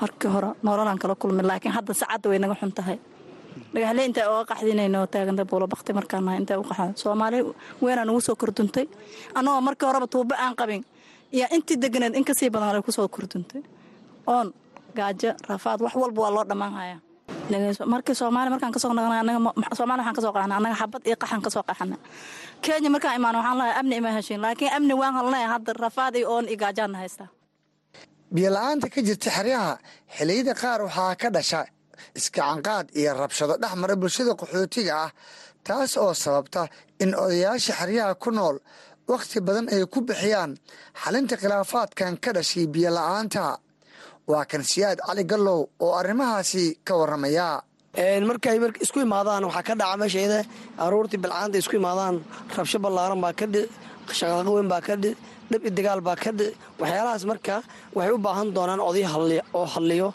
markii 0.00 0.28
hore 0.34 0.48
nololaan 0.62 0.98
kala 0.98 1.14
kulmay 1.14 1.44
laakiin 1.50 1.72
hadda 1.76 1.92
sacadda 2.00 2.26
way 2.30 2.38
naga 2.38 2.54
xun 2.60 2.72
tahay 2.78 2.98
dhagaxle 3.76 4.02
intaa 4.08 4.26
oga 4.32 4.44
qaxdinayno 4.50 5.00
taaganta 5.14 5.44
buulo 5.50 5.66
bakti 5.72 5.92
markaan 5.98 6.24
nahay 6.26 6.38
intaa 6.42 6.58
u 6.58 6.64
qaxda 6.70 6.86
soomaali 7.02 7.38
weynaa 7.84 8.04
nugu 8.08 8.20
soo 8.26 8.36
korduntay 8.42 8.86
annagoo 9.38 9.60
markii 9.68 9.86
horeba 9.88 10.06
tuubo 10.12 10.34
aan 10.44 10.54
qabin. 10.60 10.82
Iyo 11.36 11.46
intii 11.56 11.76
deganeed 11.82 12.14
in 12.18 12.24
ka 12.24 12.32
sii 12.38 12.50
badan 12.54 12.82
ku 12.86 12.92
soo 12.96 13.08
korduntay 13.08 13.62
oon 14.26 14.46
gaajo 14.96 15.30
rafaad 15.48 15.80
wax 15.84 15.94
walba 16.02 16.20
waa 16.24 16.32
loo 16.36 16.44
dhammaan 16.50 16.72
hayaa 16.78 17.00
markii 17.92 18.14
soomaali 18.20 18.50
markaan 18.54 18.72
ka 18.74 18.78
soo 18.82 18.90
soomaali 19.78 20.00
waxaan 20.00 20.14
ka 20.16 20.22
soo 20.24 20.32
qaxnay 20.36 20.56
annaga 20.58 20.76
xabad 20.80 21.02
iyo 21.08 21.16
qaxan 21.22 21.40
ka 21.44 21.50
soo 21.54 21.62
qaxana 21.68 21.96
kenya 22.64 22.90
markaan 22.94 23.16
imaan 23.18 23.36
waxaan 23.38 23.58
lahay 23.60 23.72
amni 23.80 23.94
ima 24.00 24.10
heshin 24.16 24.40
laakiin 24.44 24.72
amni 24.76 24.94
waan 25.00 25.14
halnay 25.18 25.44
hadda 25.52 25.72
rafaad 25.84 26.14
iyo 26.20 26.26
oon 26.34 26.44
iyo 26.48 26.56
gaajaana 26.62 26.98
haystaa. 27.02 27.28
Biyola-aanta 28.34 28.86
ka 28.94 29.00
jirta 29.06 29.30
xeryaha 29.36 29.72
xilliyada 30.16 30.52
qaar 30.62 30.80
waxaa 30.86 31.14
ka 31.22 31.28
dhasha 31.34 31.60
iskacanqaad 32.18 32.86
iyo 33.00 33.10
rabshado 33.22 33.54
dhex 33.62 33.72
mara 33.82 33.94
bulshada 34.02 34.32
qaxootiga 34.40 34.94
ah 35.04 35.10
taas 35.66 35.92
oo 36.02 36.12
sababta 36.24 36.62
in 37.02 37.10
odayaasha 37.24 37.72
xeryaha 37.80 38.14
ku 38.22 38.30
nool 38.38 38.56
wakhti 39.12 39.38
badan 39.46 39.66
ay 39.74 39.82
ku 39.92 39.98
bixiyaan 40.08 40.52
xalinta 41.02 41.34
khilaafaadkan 41.40 42.12
ka 42.24 42.30
dhashay 42.36 42.66
biyola-aanta 42.74 43.44
waa 44.30 44.44
kan 44.50 44.62
siyaad 44.70 44.98
cali 45.06 45.24
gallow 45.30 45.60
oo 45.84 45.92
arrimahaasi 46.00 46.64
ka 46.86 46.92
warramaya. 47.00 47.48
Markay 48.28 48.56
isku 48.84 48.98
imaadaan 49.06 49.44
waxaa 49.48 49.62
ka 49.68 49.74
dhaca 49.80 49.96
meeshayda 50.02 50.38
aruurtii 50.84 51.20
bilcaanta 51.24 51.56
isku 51.62 51.74
imaadaan 51.80 52.14
rabsho 52.56 52.78
ballaaran 52.84 53.20
baa 53.24 53.32
ka 53.40 53.46
dhi 53.54 53.62
shaqaaqo 54.18 54.50
weyn 54.56 54.68
baa 54.72 54.82
ka 54.88 54.94
dhi 55.02 55.10
dhab 55.50 55.62
i 55.68 55.70
dagaal 55.78 56.00
baa 56.06 56.16
ka 56.22 56.30
waxyaalahaas 56.80 57.24
marka 57.30 57.54
waxay 57.96 58.12
u 58.16 58.18
baahan 58.26 58.48
doonaan 58.56 58.80
oday 58.88 59.04
oo 59.58 59.66
halliyo 59.74 60.08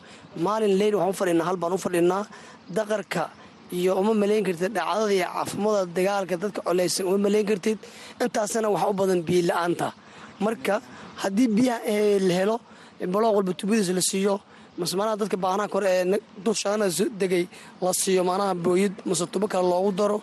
maalin 0.46 0.74
leyl 0.80 0.96
waxaan 0.96 1.14
u 1.14 1.18
fadhinaa 1.22 1.46
hal 1.50 1.58
baan 1.64 1.74
u 1.74 1.78
fadhinaa 1.86 2.24
daqarka 2.78 3.24
iyo 3.80 3.92
uma 4.02 4.14
malayn 4.22 4.44
kartid 4.48 4.72
dhacdada 4.78 5.14
iyo 5.18 5.28
cafimada 5.38 5.82
dagaalka 5.98 6.36
dadka 6.44 6.62
coleysan 6.68 7.06
uma 7.10 7.18
malayn 7.26 7.46
kartid. 7.50 7.78
Intaasna 8.24 8.68
waxa 8.76 8.88
u 8.92 8.94
badan 9.00 9.20
biyo 9.28 9.42
la'aanta. 9.50 9.88
Marka 10.46 10.76
haddii 11.24 11.48
biyaha 11.58 11.80
la 12.28 12.34
helo 12.40 12.56
balooq 13.14 13.34
walba 13.38 13.54
tubadiis 13.60 13.90
la 13.98 14.02
siiyo 14.10 14.34
mase 14.82 14.94
manaha 15.02 15.16
dadka 15.22 15.38
baanaha 15.46 15.68
kore 15.76 15.88
ee 15.98 16.06
dulshadana 16.46 16.88
degay 17.22 17.44
la 17.86 17.92
siiyo 18.02 18.24
manaha 18.32 18.54
booyid 18.66 18.94
mase 19.10 19.24
tubo 19.34 19.48
kale 19.54 19.66
loogu 19.74 19.92
daro 20.00 20.18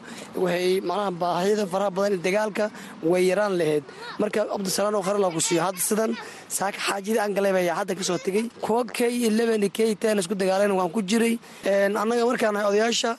waxay 0.45 0.69
manaha 0.91 1.11
baahiyada 1.23 1.65
faraha 1.73 1.91
badan 1.97 2.19
dagaalka 2.27 2.65
way 3.11 3.23
yaraan 3.31 3.55
lahayd 3.61 3.85
marka 4.23 4.41
cabdisalaan 4.53 4.95
oo 4.99 5.05
khare 5.09 5.19
loogu 5.25 5.41
siiyo 5.49 5.61
hadda 5.67 5.81
sidan 5.89 6.13
saaka 6.59 6.79
xaajidii 6.87 7.21
aan 7.25 7.33
hadda 7.81 7.93
ka 7.99 8.03
soo 8.09 8.19
tegey 8.27 8.45
kuwa 8.65 8.81
k 8.97 8.99
k 9.77 9.79
ten 10.03 10.19
isku 10.23 10.35
dagaalayna 10.43 10.75
waan 10.81 10.91
ku 10.97 11.01
jiray. 11.11 11.35
Annaga 12.03 12.25
markaana 12.31 12.59
odayaasha 12.71 13.11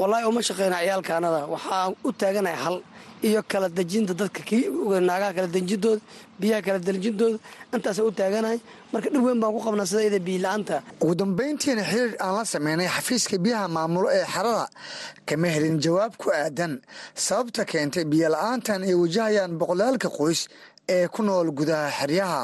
wallaahi 0.00 0.24
uma 0.30 0.40
shaqeyna 0.48 0.76
ciyaalkaanada. 0.84 1.40
Waxaan 1.54 1.90
u 2.06 2.10
taaganahay 2.20 2.58
hal 2.64 2.76
iyo 3.28 3.40
kala 3.50 3.68
dejinta 3.78 4.12
dadka 4.20 4.40
naagaha 5.08 5.32
kala 5.36 5.48
dejintooda 5.56 6.00
biyaha 6.40 6.60
kala 6.66 6.78
dejintooda 6.88 7.38
intaasa 7.74 8.00
u 8.08 8.10
taaganahay. 8.18 8.58
Marka 8.92 9.08
dhib 9.12 9.22
weyn 9.26 9.40
baan 9.42 9.52
ku 9.56 9.60
qabnaa 9.66 9.86
sida 9.90 10.00
iyada 10.04 10.20
biyola'aanta 10.28 10.76
ugu 11.02 11.14
dambayntiina 11.20 11.82
xiriir 11.90 12.12
aan 12.24 12.34
la 12.38 12.44
sameynay 12.54 12.88
xafiiska 12.96 13.36
biyaha 13.44 13.66
maamulo 13.76 14.08
ee 14.18 14.24
xerada 14.34 14.66
kama 15.28 15.48
helin 15.54 15.76
jawaab 15.84 16.12
ku 16.22 16.26
aadan. 16.42 16.72
Sababta 17.26 17.62
keentay 17.70 18.04
biyola-aantan 18.12 18.80
ay 18.88 18.94
wajahayaan 19.02 19.52
boqolaalka 19.60 20.08
qoys 20.18 20.40
ee 20.94 21.06
ku 21.14 21.20
nool 21.26 21.48
gudaha 21.58 21.88
xeryaha. 21.98 22.42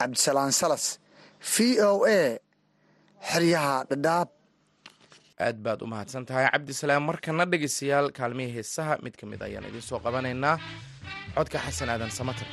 Cabdisalaan 0.00 0.52
salas 0.60 0.84
v 1.52 1.54
o 1.90 1.92
a 2.18 2.38
xeryaha 3.30 3.76
dhadhaab 3.90 4.28
aad 5.48 5.58
baad 5.66 5.80
u 5.84 5.86
mahadsan 5.92 6.24
tahay. 6.28 6.46
Cabdisalaam 6.54 7.04
markana 7.10 7.44
dhegeystayaal 7.52 8.08
kaalmihii 8.18 8.54
heesaha 8.58 8.94
mid 9.04 9.14
ka 9.20 9.24
mid 9.32 9.40
ayaan 9.48 9.68
idiin 9.70 9.86
soo 9.90 10.00
qabanaynaa. 10.06 10.56
Codka 11.36 11.58
xasan 11.66 11.88
aadan 11.94 12.10
samater 12.18 12.48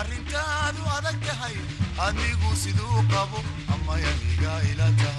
arrintaadu 0.00 0.82
adag 0.96 1.18
tahay. 1.26 1.56
Adnigu 2.06 2.50
siduu 2.62 2.98
qabo 3.12 3.40
amayaniga 3.74 4.52
ila 4.70 4.86
tahay 5.02 5.17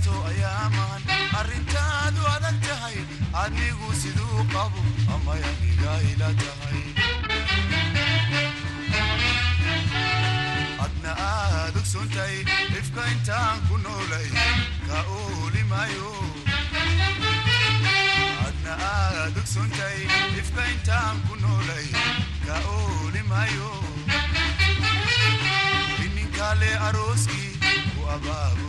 inkastoo 0.00 0.22
ayaaman 0.30 1.02
arrintaadu 1.38 2.22
adag 2.34 2.56
tahay 2.66 2.96
adnigu 3.42 3.88
siduu 4.02 4.40
qabo 4.52 4.80
amayaniga 5.14 5.92
ila 6.12 6.28
tahay 6.42 6.80
adna 10.84 11.12
aad 11.28 11.74
ogsontay 11.80 12.36
ifka 12.80 13.02
intaan 13.14 13.58
ku 13.68 13.74
noolay 13.84 14.28
ka 14.88 14.98
oolimayo 15.18 16.12
ininkale 26.06 26.70
arooskii 26.88 27.52
ku 27.94 28.00
abaabula 28.16 28.59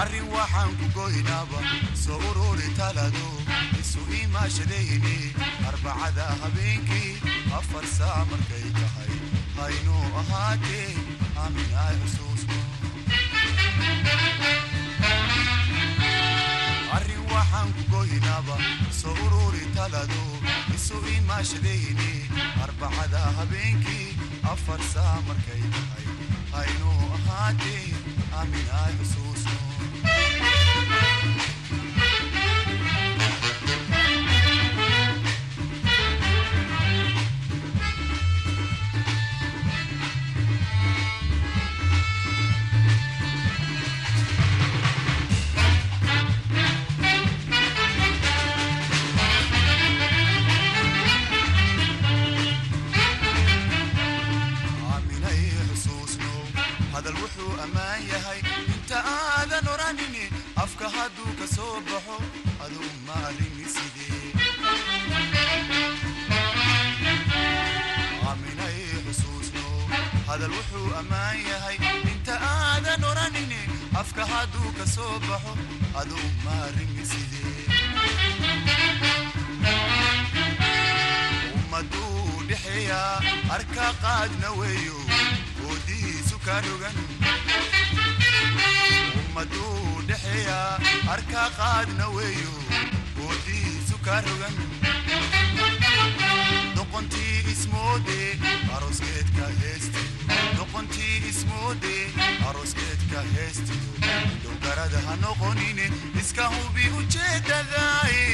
arrin 0.00 0.26
waxaan 0.34 0.70
ku 0.78 0.86
goynaaba 0.96 1.58
soo 2.04 2.18
ururi 2.30 2.68
talado 2.78 3.26
isu 3.96 4.12
imaashadayni 4.24 5.16
arbacada 5.68 6.24
habeenkii 6.42 7.12
afar 7.58 7.84
saac 7.96 8.26
markay 8.30 8.66
tahay. 8.78 9.12
Haynuu 9.56 10.04
ahaatee 10.20 10.90
aaminay 11.42 11.94
xusuusno 12.02 12.58
arrin 16.96 17.22
waxaan 17.32 17.68
ku 17.76 17.82
goynaaba 17.92 18.56
soo 19.00 19.14
ururi 19.26 19.64
talado 19.76 20.24
isu 20.76 20.96
imaashadayni 21.16 22.12
arbacada 22.64 23.22
habeenkii 23.38 24.08
afar 24.52 24.80
saac 24.92 25.20
markay 25.28 25.62
tahay. 25.74 26.06
Haynuu 26.54 27.00
ahaatee 27.16 27.84
aaminay 28.40 28.92
xusuusno 29.00 29.25
hadduu 74.36 74.70
ka 74.78 74.84
soo 74.94 75.14
baxo 75.28 75.52
aduu 76.00 76.26
maalini 76.44 77.04
sidee 77.10 77.54
ummaduu 81.58 82.42
dhexeeya 82.48 83.00
arka 83.56 83.86
qaadna 84.04 84.48
weeyo 84.60 84.98
oodihiisu 85.68 86.36
ka 86.46 86.56
rogan 86.66 86.96
ummaduu 89.22 90.02
dhexeeya 90.10 90.58
arka 91.14 91.44
qaadna 91.60 92.06
weeyo 92.16 92.54
oodihiisu 93.26 93.96
ka 94.08 94.16
doqontii 96.76 97.38
ismoode 97.52 98.20
aroskeedka 98.76 99.46
heestiyo 99.60 100.40
doqontii 100.58 101.16
ismoode 101.30 101.94
aroskeedka 103.16 103.22
heestiyo 103.34 103.78
dowgarada 104.44 104.98
ha 105.06 105.14
noqonine 105.22 105.86
iska 106.20 106.44
hubi 106.54 106.84
ujeedadaaye 106.98 108.26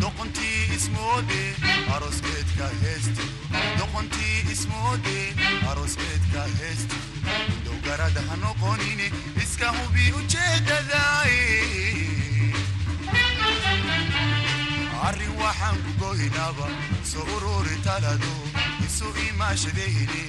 doqontii 0.00 0.60
ismoode 0.76 1.40
aroskeedka 1.94 2.66
heestiyo 2.82 3.26
doqontii 3.78 4.38
ismoode 4.54 5.16
aroskeedka 5.70 6.42
heestiyo 6.58 7.02
dowgarada 7.66 8.20
ha 8.30 8.36
noqonine 8.44 9.06
iska 9.42 9.68
hubi 9.78 10.12
ujeedadaaye 10.20 11.42
arrin 15.08 15.34
waxaan 15.42 15.76
ku 15.84 15.90
goynaaba 16.00 16.66
soo 17.12 17.26
ururi 17.36 17.76
talado 17.84 18.32
isu 18.86 19.08
imaashadayni 19.28 20.22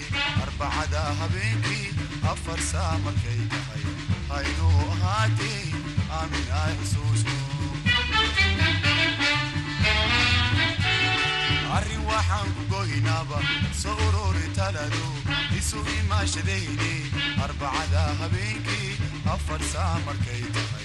arbacada 0.43 1.01
habeenkii 1.19 1.87
afar 2.31 2.59
saa 2.71 2.93
markay 3.05 3.39
tahay 3.53 3.83
haynuu 4.29 4.81
ahaatee 4.93 5.61
aamin 6.19 6.47
ay 6.63 6.73
xusuusno 6.81 7.37
arrin 11.77 12.03
waxaan 12.09 12.49
ku 12.57 12.63
goynaaba 12.73 13.39
soo 13.81 13.95
ururi 14.07 14.47
talado 14.59 15.05
isu 15.59 15.79
imaashadayni 15.99 16.93
arbacada 17.45 18.03
habeenkii 18.21 18.91
afar 19.35 19.61
saa 19.73 19.93
markay 20.07 20.41
tahay 20.57 20.76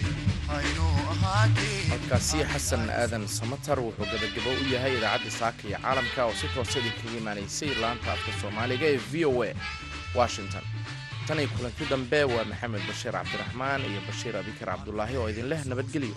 codkaasi 1.91 2.39
xasan 2.53 2.85
aadan 3.03 3.25
samatar 3.39 3.79
wuxuu 3.87 4.07
gabagabo 4.13 4.51
u 4.63 4.65
yahay 4.75 4.95
idaacadda 4.99 5.31
saaka 5.41 5.63
iyo 5.69 5.79
caalamka 5.85 6.21
oo 6.29 6.35
si 6.41 6.47
toosa 6.55 6.77
idinkaga 6.81 7.17
imaanaysay 7.21 7.71
laanta 7.83 8.09
afka 8.15 8.31
soomaaliga 8.41 8.87
ee 8.95 9.01
v 9.13 9.25
o 9.31 9.33
a 9.49 9.51
washington. 10.19 10.65
Tan 11.27 11.39
iyo 11.43 11.49
kulanti 11.57 11.85
dambe 11.93 12.21
waa 12.33 12.45
maxamed 12.51 12.83
bashiir 12.89 13.13
cabdiraxmaan 13.19 13.81
iyo 13.91 14.01
bashiir 14.09 14.35
abikar 14.41 14.69
cabdulaahi 14.73 15.17
oo 15.21 15.29
idin 15.33 15.49
leh 15.53 15.61
nabadgelyo 15.71 16.17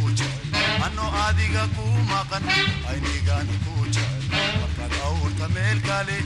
anno 0.85 1.05
adiga 1.25 1.63
kuu 1.75 1.97
maqan 2.11 2.43
aynigaana 2.91 3.55
kuu 3.65 3.83
jecel 3.95 4.23
markaad 4.61 4.93
awrta 5.07 5.47
meel 5.55 5.79
kale 5.89 6.17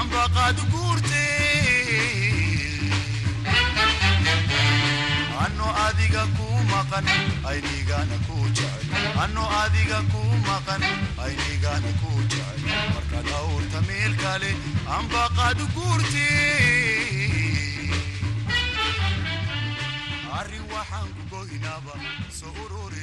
ambaqaad 0.00 0.58
guurtee 0.72 1.24
anno 5.44 5.68
adiga 5.86 6.22
kuu 6.36 6.58
maqan 6.72 7.06
aynigana 7.52 8.16
kuu 8.26 8.46
jecel 8.58 9.18
anno 9.24 9.44
adiga 9.62 10.00
kuu 10.12 10.32
maqan 10.48 10.82
aynigana 11.26 11.90
kuu 12.02 12.20
jecel 12.32 12.60
markaad 12.94 13.28
awrta 13.40 13.78
meel 13.90 14.14
kale 14.24 14.50
ambaqaad 14.98 15.58
guurti 15.76 16.26
arrin 20.38 20.64
waxaan 20.74 21.08
ku 21.16 21.22
goynaaba 21.32 21.94
soo 22.38 22.52
ururi 22.64 22.83